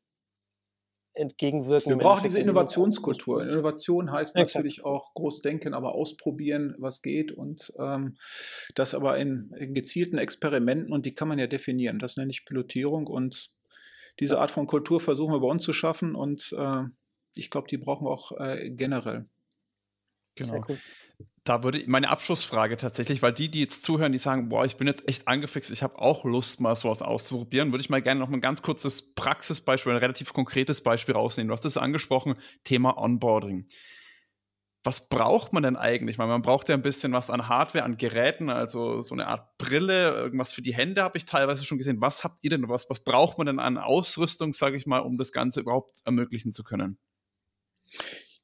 entgegenwirken. 1.13 1.91
Wir 1.91 1.97
brauchen 1.97 2.23
diese 2.23 2.39
Innovationskultur. 2.39 3.43
Innovation 3.43 4.11
heißt 4.11 4.35
ja, 4.35 4.43
natürlich 4.43 4.83
auch 4.83 5.13
groß 5.13 5.41
denken, 5.41 5.73
aber 5.73 5.93
ausprobieren, 5.93 6.75
was 6.77 7.01
geht 7.01 7.31
und 7.31 7.73
ähm, 7.79 8.17
das 8.75 8.93
aber 8.93 9.17
in, 9.17 9.51
in, 9.57 9.73
gezielten 9.73 10.17
Experimenten 10.17 10.93
und 10.93 11.05
die 11.05 11.13
kann 11.13 11.27
man 11.27 11.39
ja 11.39 11.47
definieren. 11.47 11.99
Das 11.99 12.17
nenne 12.17 12.31
ich 12.31 12.45
Pilotierung 12.45 13.07
und 13.07 13.51
diese 14.19 14.39
Art 14.39 14.51
von 14.51 14.67
Kultur 14.67 14.99
versuchen 14.99 15.33
wir 15.33 15.39
bei 15.39 15.47
uns 15.47 15.63
zu 15.63 15.73
schaffen 15.73 16.15
und 16.15 16.53
äh, 16.57 16.83
ich 17.35 17.49
glaube, 17.49 17.67
die 17.67 17.77
brauchen 17.77 18.05
wir 18.05 18.11
auch 18.11 18.31
äh, 18.39 18.69
generell. 18.69 19.25
Genau. 20.35 20.63
Cool. 20.67 20.77
Da 21.49 21.63
würde 21.63 21.83
meine 21.87 22.09
Abschlussfrage 22.09 22.77
tatsächlich, 22.77 23.23
weil 23.23 23.33
die, 23.33 23.49
die 23.49 23.61
jetzt 23.61 23.81
zuhören, 23.81 24.11
die 24.11 24.19
sagen, 24.19 24.49
boah, 24.49 24.65
ich 24.65 24.77
bin 24.77 24.85
jetzt 24.85 25.07
echt 25.07 25.27
angefixt, 25.27 25.71
ich 25.71 25.81
habe 25.81 25.97
auch 25.97 26.23
Lust, 26.23 26.61
mal 26.61 26.75
sowas 26.75 27.01
auszuprobieren, 27.01 27.71
würde 27.71 27.81
ich 27.81 27.89
mal 27.89 28.03
gerne 28.03 28.19
noch 28.19 28.29
ein 28.29 28.39
ganz 28.39 28.61
kurzes 28.61 29.15
Praxisbeispiel, 29.15 29.93
ein 29.93 29.97
relativ 29.97 30.31
konkretes 30.31 30.81
Beispiel 30.81 31.15
rausnehmen. 31.15 31.47
Du 31.47 31.53
hast 31.53 31.65
es 31.65 31.75
angesprochen, 31.75 32.35
Thema 32.63 32.99
Onboarding 32.99 33.65
was 34.83 35.09
braucht 35.09 35.51
man 35.51 35.63
denn 35.63 35.75
eigentlich? 35.75 36.17
Weil 36.17 36.27
man 36.27 36.41
braucht 36.41 36.69
ja 36.69 36.75
ein 36.75 36.81
bisschen 36.81 37.11
was 37.11 37.29
an 37.29 37.49
Hardware, 37.49 37.83
an 37.83 37.97
Geräten, 37.97 38.49
also 38.49 39.01
so 39.01 39.13
eine 39.13 39.27
Art 39.27 39.57
Brille, 39.57 40.11
irgendwas 40.11 40.53
für 40.53 40.61
die 40.61 40.73
Hände 40.73 41.03
habe 41.03 41.17
ich 41.17 41.25
teilweise 41.25 41.65
schon 41.65 41.77
gesehen. 41.77 41.99
Was 41.99 42.23
habt 42.23 42.43
ihr 42.43 42.49
denn, 42.49 42.69
was, 42.69 42.89
was 42.89 43.03
braucht 43.03 43.37
man 43.37 43.47
denn 43.47 43.59
an 43.59 43.77
Ausrüstung, 43.77 44.53
sage 44.53 44.77
ich 44.77 44.85
mal, 44.85 44.99
um 44.99 45.17
das 45.17 45.33
Ganze 45.33 45.59
überhaupt 45.59 45.99
ermöglichen 46.05 46.53
zu 46.53 46.63
können? 46.63 46.97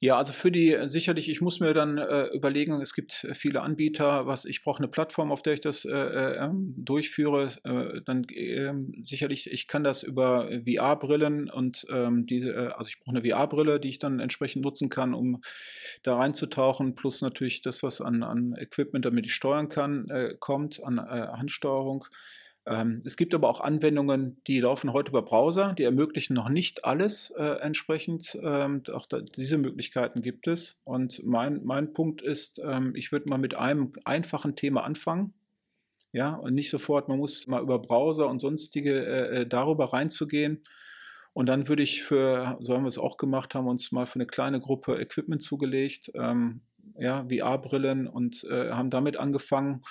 Ja, 0.02 0.18
also 0.18 0.34
für 0.34 0.52
die 0.52 0.74
äh, 0.74 0.90
sicherlich, 0.90 1.30
ich 1.30 1.40
muss 1.42 1.60
mir 1.62 1.74
dann 1.74 1.98
äh, 1.98 2.26
überlegen, 2.34 2.74
es 2.82 2.94
gibt 2.94 3.14
viele 3.34 3.62
Anbieter, 3.62 4.28
was 4.28 4.44
ich 4.46 4.62
brauche 4.62 4.80
eine 4.80 4.90
Plattform, 4.90 5.32
auf 5.32 5.42
der 5.42 5.54
ich 5.54 5.62
das 5.62 5.86
äh, 5.86 5.90
äh, 5.92 6.36
ähm, 6.46 6.74
durchführe. 6.78 7.50
Äh, 7.64 8.02
dann 8.06 8.26
ähm, 8.34 9.02
sicherlich, 9.06 9.50
ich 9.50 9.68
kann 9.68 9.84
das 9.84 10.04
über 10.04 10.50
VR-Brillen 10.66 11.50
und 11.50 11.86
ähm, 11.90 12.26
diese, 12.26 12.52
äh, 12.54 12.68
also 12.76 12.90
ich 12.90 13.00
brauche 13.00 13.16
eine 13.18 13.28
VR-Brille, 13.28 13.80
die 13.80 13.90
ich 13.90 14.00
dann 14.00 14.20
entsprechend 14.20 14.64
nutzen 14.66 14.90
kann, 14.90 15.14
um 15.14 15.42
da 16.04 16.18
reinzutauchen, 16.18 16.96
plus 16.96 17.22
natürlich 17.22 17.62
das, 17.62 17.82
was 17.82 18.02
an, 18.02 18.22
an 18.24 18.54
Equipment, 18.58 19.06
damit 19.06 19.26
ich 19.26 19.34
steuern 19.34 19.70
kann, 19.70 20.08
kommt, 20.40 20.84
an 20.84 21.00
Handsteuerung. 21.00 22.06
Ähm, 22.68 23.04
es 23.06 23.16
gibt 23.16 23.34
aber 23.36 23.50
auch 23.50 23.62
Anwendungen, 23.62 24.42
die 24.48 24.60
laufen 24.60 24.92
heute 24.92 25.12
über 25.12 25.22
Browser, 25.22 25.74
die 25.74 25.84
ermöglichen 25.84 26.34
noch 26.34 26.50
nicht 26.50 26.84
alles 26.84 27.30
äh, 27.32 27.44
entsprechend. 27.44 28.38
Ähm, 28.42 28.82
auch 28.92 29.06
da, 29.06 29.22
diese 29.22 29.58
Möglichkeiten 29.58 30.22
gibt 30.22 30.48
es. 30.48 30.82
Und 30.84 31.22
mein, 31.24 31.64
mein 31.64 31.94
Punkt 31.94 32.22
ist, 32.24 32.60
ähm, 32.64 32.94
ich 32.96 33.12
würde 33.12 33.30
mal 33.30 33.38
mit 33.38 33.56
einem 33.56 33.94
einfachen 34.04 34.56
Thema 34.56 34.84
anfangen. 34.84 35.34
Ja, 36.12 36.34
und 36.34 36.54
nicht 36.54 36.70
sofort, 36.70 37.08
man 37.08 37.18
muss 37.20 37.46
mal 37.48 37.62
über 37.62 37.78
Browser 37.78 38.30
und 38.30 38.40
sonstige 38.40 39.06
äh, 39.06 39.42
äh 39.42 39.48
darüber 39.48 39.94
reinzugehen. 39.94 40.64
Und 41.34 41.48
dann 41.50 41.68
würde 41.68 41.84
ich 41.84 42.02
für, 42.02 42.58
so 42.62 42.74
haben 42.74 42.84
wir 42.84 42.88
es 42.88 42.98
auch 42.98 43.18
gemacht, 43.18 43.54
haben 43.54 43.68
uns 43.68 43.92
mal 43.92 44.06
für 44.06 44.16
eine 44.16 44.26
kleine 44.26 44.62
Gruppe 44.62 44.96
Equipment 44.96 45.44
zugelegt, 45.44 46.10
ähm, 46.16 46.62
ja, 46.98 47.26
VR-Brillen 47.30 48.08
und 48.08 48.46
äh, 48.46 48.72
haben 48.72 48.90
damit 48.90 49.18
angefangen 49.18 49.82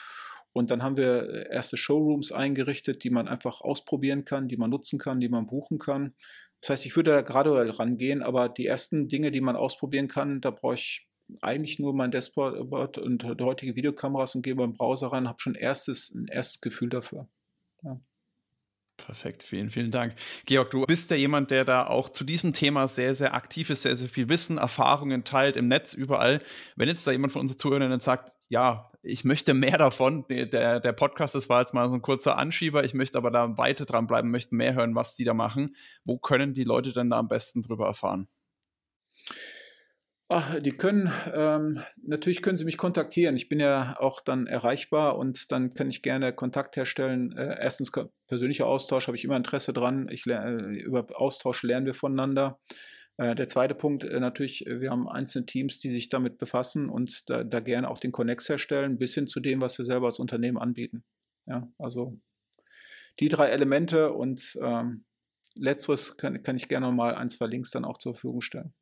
und 0.55 0.71
dann 0.71 0.83
haben 0.83 0.97
wir 0.97 1.29
äh, 1.29 1.53
erste 1.53 1.77
Showrooms 1.77 2.33
eingerichtet, 2.33 3.05
die 3.05 3.11
man 3.11 3.29
einfach 3.29 3.61
ausprobieren 3.61 4.25
kann, 4.25 4.49
die 4.49 4.57
man 4.57 4.71
nutzen 4.71 4.99
kann, 4.99 5.21
die 5.21 5.29
man 5.29 5.47
buchen 5.47 5.79
kann. 5.79 6.15
Das 6.61 6.71
heißt, 6.71 6.87
ich 6.87 6.97
würde 6.97 7.11
da 7.11 7.23
graduell 7.23 7.71
rangehen, 7.71 8.23
aber 8.23 8.49
die 8.49 8.67
ersten 8.67 9.09
Dinge, 9.09 9.33
die 9.33 9.43
man 9.43 9.57
ausprobieren 9.57 10.09
kann, 10.09 10.41
da 10.41 10.51
brauche 10.51 10.77
ich 10.77 11.09
eigentlich 11.43 11.79
nur 11.79 11.95
mein 11.95 12.11
Dashboard 12.11 12.99
und 12.99 13.25
heutige 13.41 13.75
Videokameras 13.75 14.35
und 14.37 14.43
gehe 14.43 14.55
beim 14.55 14.75
Browser 14.75 15.09
rein, 15.09 15.29
habe 15.29 15.41
schon 15.41 15.57
erstes, 15.57 16.15
ein 16.15 16.27
erstes 16.31 16.61
Gefühl 16.61 16.89
dafür. 16.89 17.29
Ja. 17.83 18.01
Perfekt, 18.97 19.43
vielen, 19.43 19.71
vielen 19.71 19.91
Dank. 19.91 20.15
Georg, 20.47 20.71
du 20.71 20.87
bist 20.87 21.11
ja 21.11 21.17
jemand, 21.17 21.51
der 21.51 21.65
da 21.65 21.87
auch 21.87 22.09
zu 22.09 22.23
diesem 22.23 22.53
Thema 22.53 22.87
sehr, 22.87 23.17
sehr 23.17 23.35
aktiv 23.35 23.69
ist, 23.71 23.83
sehr, 23.83 23.97
sehr 23.97 24.09
viel 24.09 24.29
Wissen, 24.29 24.57
Erfahrungen 24.57 25.25
teilt 25.25 25.57
im 25.57 25.67
Netz, 25.67 25.95
überall. 25.95 26.41
Wenn 26.77 26.89
jetzt 26.89 27.05
da 27.07 27.11
jemand 27.11 27.33
von 27.33 27.43
unseren 27.43 27.59
Zuhörern 27.59 27.99
sagt, 27.99 28.34
ja, 28.49 28.91
ich 29.03 29.25
möchte 29.25 29.55
mehr 29.55 29.79
davon, 29.79 30.27
der, 30.29 30.81
der 30.81 30.93
Podcast, 30.93 31.35
das 31.35 31.49
war 31.49 31.61
jetzt 31.61 31.75
mal 31.75 31.89
so 31.89 31.95
ein 31.95 32.03
kurzer 32.03 32.39
Anschieber, 32.39 32.85
ich 32.85 32.95
möchte 32.95 33.19
aber 33.19 33.31
da 33.31 33.59
weiter 33.59 33.85
dranbleiben, 33.85 34.31
möchte 34.31 34.57
mehr 34.57 34.75
hören, 34.75 34.95
was 34.95 35.15
die 35.17 35.25
da 35.25 35.35
machen. 35.35 35.77
Wo 36.05 36.19
können 36.19 36.55
die 36.55 36.65
Leute 36.65 36.93
denn 36.93 37.11
da 37.11 37.19
am 37.19 37.29
besten 37.29 37.63
drüber 37.63 37.87
erfahren? 37.87 38.29
Ach, 40.29 40.59
die 40.59 40.73
können, 40.73 41.13
ähm, 41.35 41.83
natürlich 42.03 42.41
können 42.41 42.57
sie 42.57 42.65
mich 42.65 42.79
kontaktieren. 42.79 43.37
Ich 43.37 43.51
bin 43.51 43.61
ja 43.61 43.95
auch 43.99 44.23
dann 44.23 44.47
erreichbar 44.47 45.19
und 45.19 45.53
dann 45.53 45.75
kann 45.75 45.91
ich 45.91 46.01
gerne 46.01 46.33
Kontakt 46.33 46.77
herstellen. 46.77 47.37
Äh, 47.37 47.57
erstens 47.61 47.93
persönlicher 48.27 48.67
Austausch 48.67 49.07
habe 49.07 49.19
ich 49.19 49.25
immer 49.25 49.37
Interesse 49.37 49.75
dran. 49.75 50.09
Ich, 50.11 50.27
äh, 50.27 50.57
über 50.81 51.07
Austausch 51.15 51.63
lernen 51.63 51.85
wir 51.85 51.95
voneinander. 51.95 52.59
Äh, 53.17 53.35
der 53.35 53.49
zweite 53.49 53.75
Punkt 53.75 54.05
äh, 54.05 54.21
natürlich, 54.21 54.65
wir 54.67 54.91
haben 54.91 55.09
einzelne 55.09 55.47
Teams, 55.47 55.79
die 55.79 55.91
sich 55.91 56.09
damit 56.09 56.39
befassen 56.39 56.89
und 56.89 57.29
da, 57.31 57.45
da, 57.45 57.61
gerne 57.61 57.91
auch 57.91 57.99
den 57.99 58.13
Connex 58.13 58.49
herstellen, 58.49 58.99
bis 58.99 59.15
hin 59.15 59.27
zu 59.27 59.41
dem, 59.41 59.61
was 59.61 59.79
wir 59.79 59.85
selber 59.85 60.07
als 60.07 60.19
Unternehmen 60.19 60.59
anbieten. 60.59 61.05
Ja, 61.47 61.69
also 61.79 62.19
die 63.21 63.29
drei 63.29 63.49
Elemente 63.49 64.13
und 64.13 64.59
ähm, 64.61 65.05
letzteres 65.55 66.17
kann, 66.17 66.43
kann 66.43 66.57
ich 66.57 66.69
gerne 66.69 66.91
mal 66.91 67.15
ein, 67.15 67.29
zwei 67.29 67.47
Links 67.47 67.71
dann 67.71 67.85
auch 67.85 67.99
zur 67.99 68.15
Verfügung 68.15 68.41
stellen. 68.41 68.75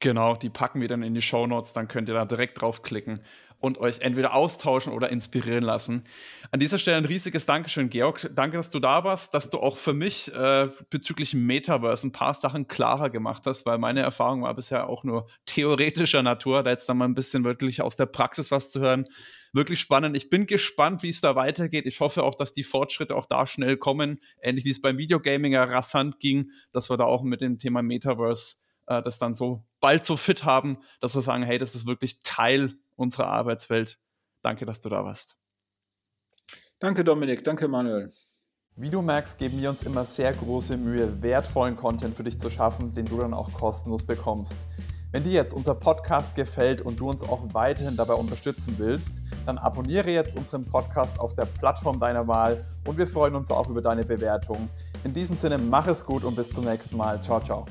Genau, 0.00 0.36
die 0.36 0.50
packen 0.50 0.80
wir 0.80 0.88
dann 0.88 1.02
in 1.02 1.14
die 1.14 1.22
Show 1.22 1.46
Notes, 1.46 1.72
dann 1.72 1.88
könnt 1.88 2.08
ihr 2.08 2.14
da 2.14 2.26
direkt 2.26 2.60
draufklicken 2.60 3.22
und 3.58 3.78
euch 3.78 4.00
entweder 4.00 4.34
austauschen 4.34 4.92
oder 4.92 5.10
inspirieren 5.10 5.64
lassen. 5.64 6.04
An 6.50 6.60
dieser 6.60 6.78
Stelle 6.78 6.98
ein 6.98 7.04
riesiges 7.04 7.46
Dankeschön, 7.46 7.88
Georg. 7.88 8.30
Danke, 8.34 8.58
dass 8.58 8.70
du 8.70 8.80
da 8.80 9.04
warst, 9.04 9.32
dass 9.32 9.50
du 9.50 9.58
auch 9.58 9.76
für 9.78 9.94
mich 9.94 10.32
äh, 10.34 10.68
bezüglich 10.90 11.34
Metaverse 11.34 12.06
ein 12.06 12.12
paar 12.12 12.34
Sachen 12.34 12.68
klarer 12.68 13.08
gemacht 13.08 13.44
hast, 13.46 13.64
weil 13.64 13.78
meine 13.78 14.00
Erfahrung 14.00 14.42
war 14.42 14.54
bisher 14.54 14.88
auch 14.88 15.04
nur 15.04 15.28
theoretischer 15.46 16.22
Natur. 16.22 16.62
Da 16.62 16.70
jetzt 16.70 16.88
dann 16.88 16.98
mal 16.98 17.06
ein 17.06 17.14
bisschen 17.14 17.44
wirklich 17.44 17.80
aus 17.80 17.96
der 17.96 18.06
Praxis 18.06 18.50
was 18.50 18.70
zu 18.70 18.80
hören. 18.80 19.06
Wirklich 19.52 19.80
spannend. 19.80 20.16
Ich 20.16 20.28
bin 20.28 20.46
gespannt, 20.46 21.02
wie 21.02 21.08
es 21.08 21.22
da 21.22 21.34
weitergeht. 21.34 21.86
Ich 21.86 22.00
hoffe 22.00 22.24
auch, 22.24 22.34
dass 22.34 22.52
die 22.52 22.64
Fortschritte 22.64 23.16
auch 23.16 23.26
da 23.26 23.46
schnell 23.46 23.78
kommen. 23.78 24.20
Ähnlich 24.42 24.66
wie 24.66 24.70
es 24.70 24.82
beim 24.82 24.98
Videogaming 24.98 25.52
ja 25.52 25.64
rasant 25.64 26.20
ging, 26.20 26.50
dass 26.72 26.90
wir 26.90 26.98
da 26.98 27.04
auch 27.04 27.22
mit 27.22 27.40
dem 27.40 27.58
Thema 27.58 27.80
Metaverse 27.80 28.56
äh, 28.86 29.02
das 29.02 29.18
dann 29.18 29.34
so 29.34 29.62
bald 29.80 30.04
so 30.04 30.16
fit 30.16 30.44
haben, 30.44 30.78
dass 31.00 31.14
wir 31.14 31.22
sagen, 31.22 31.42
hey, 31.42 31.58
das 31.58 31.74
ist 31.74 31.86
wirklich 31.86 32.20
Teil 32.22 32.74
unserer 32.96 33.28
Arbeitswelt. 33.28 33.98
Danke, 34.42 34.64
dass 34.66 34.80
du 34.80 34.88
da 34.88 35.04
warst. 35.04 35.36
Danke, 36.78 37.04
Dominik. 37.04 37.42
Danke, 37.44 37.68
Manuel. 37.68 38.10
Wie 38.78 38.90
du 38.90 39.00
merkst, 39.00 39.38
geben 39.38 39.58
wir 39.58 39.70
uns 39.70 39.82
immer 39.82 40.04
sehr 40.04 40.32
große 40.32 40.76
Mühe, 40.76 41.22
wertvollen 41.22 41.76
Content 41.76 42.14
für 42.14 42.24
dich 42.24 42.38
zu 42.38 42.50
schaffen, 42.50 42.92
den 42.92 43.06
du 43.06 43.18
dann 43.18 43.32
auch 43.32 43.50
kostenlos 43.54 44.04
bekommst. 44.04 44.56
Wenn 45.12 45.24
dir 45.24 45.32
jetzt 45.32 45.54
unser 45.54 45.74
Podcast 45.74 46.36
gefällt 46.36 46.82
und 46.82 47.00
du 47.00 47.08
uns 47.08 47.22
auch 47.22 47.40
weiterhin 47.54 47.96
dabei 47.96 48.12
unterstützen 48.14 48.74
willst, 48.76 49.22
dann 49.46 49.56
abonniere 49.56 50.10
jetzt 50.10 50.36
unseren 50.36 50.62
Podcast 50.62 51.18
auf 51.18 51.34
der 51.34 51.46
Plattform 51.46 51.98
deiner 51.98 52.28
Wahl 52.28 52.66
und 52.86 52.98
wir 52.98 53.06
freuen 53.06 53.34
uns 53.34 53.50
auch 53.50 53.70
über 53.70 53.80
deine 53.80 54.04
Bewertung. 54.04 54.68
In 55.04 55.14
diesem 55.14 55.36
Sinne, 55.36 55.56
mach 55.56 55.86
es 55.86 56.04
gut 56.04 56.22
und 56.24 56.36
bis 56.36 56.50
zum 56.50 56.64
nächsten 56.64 56.98
Mal. 56.98 57.22
Ciao, 57.22 57.40
ciao. 57.40 57.64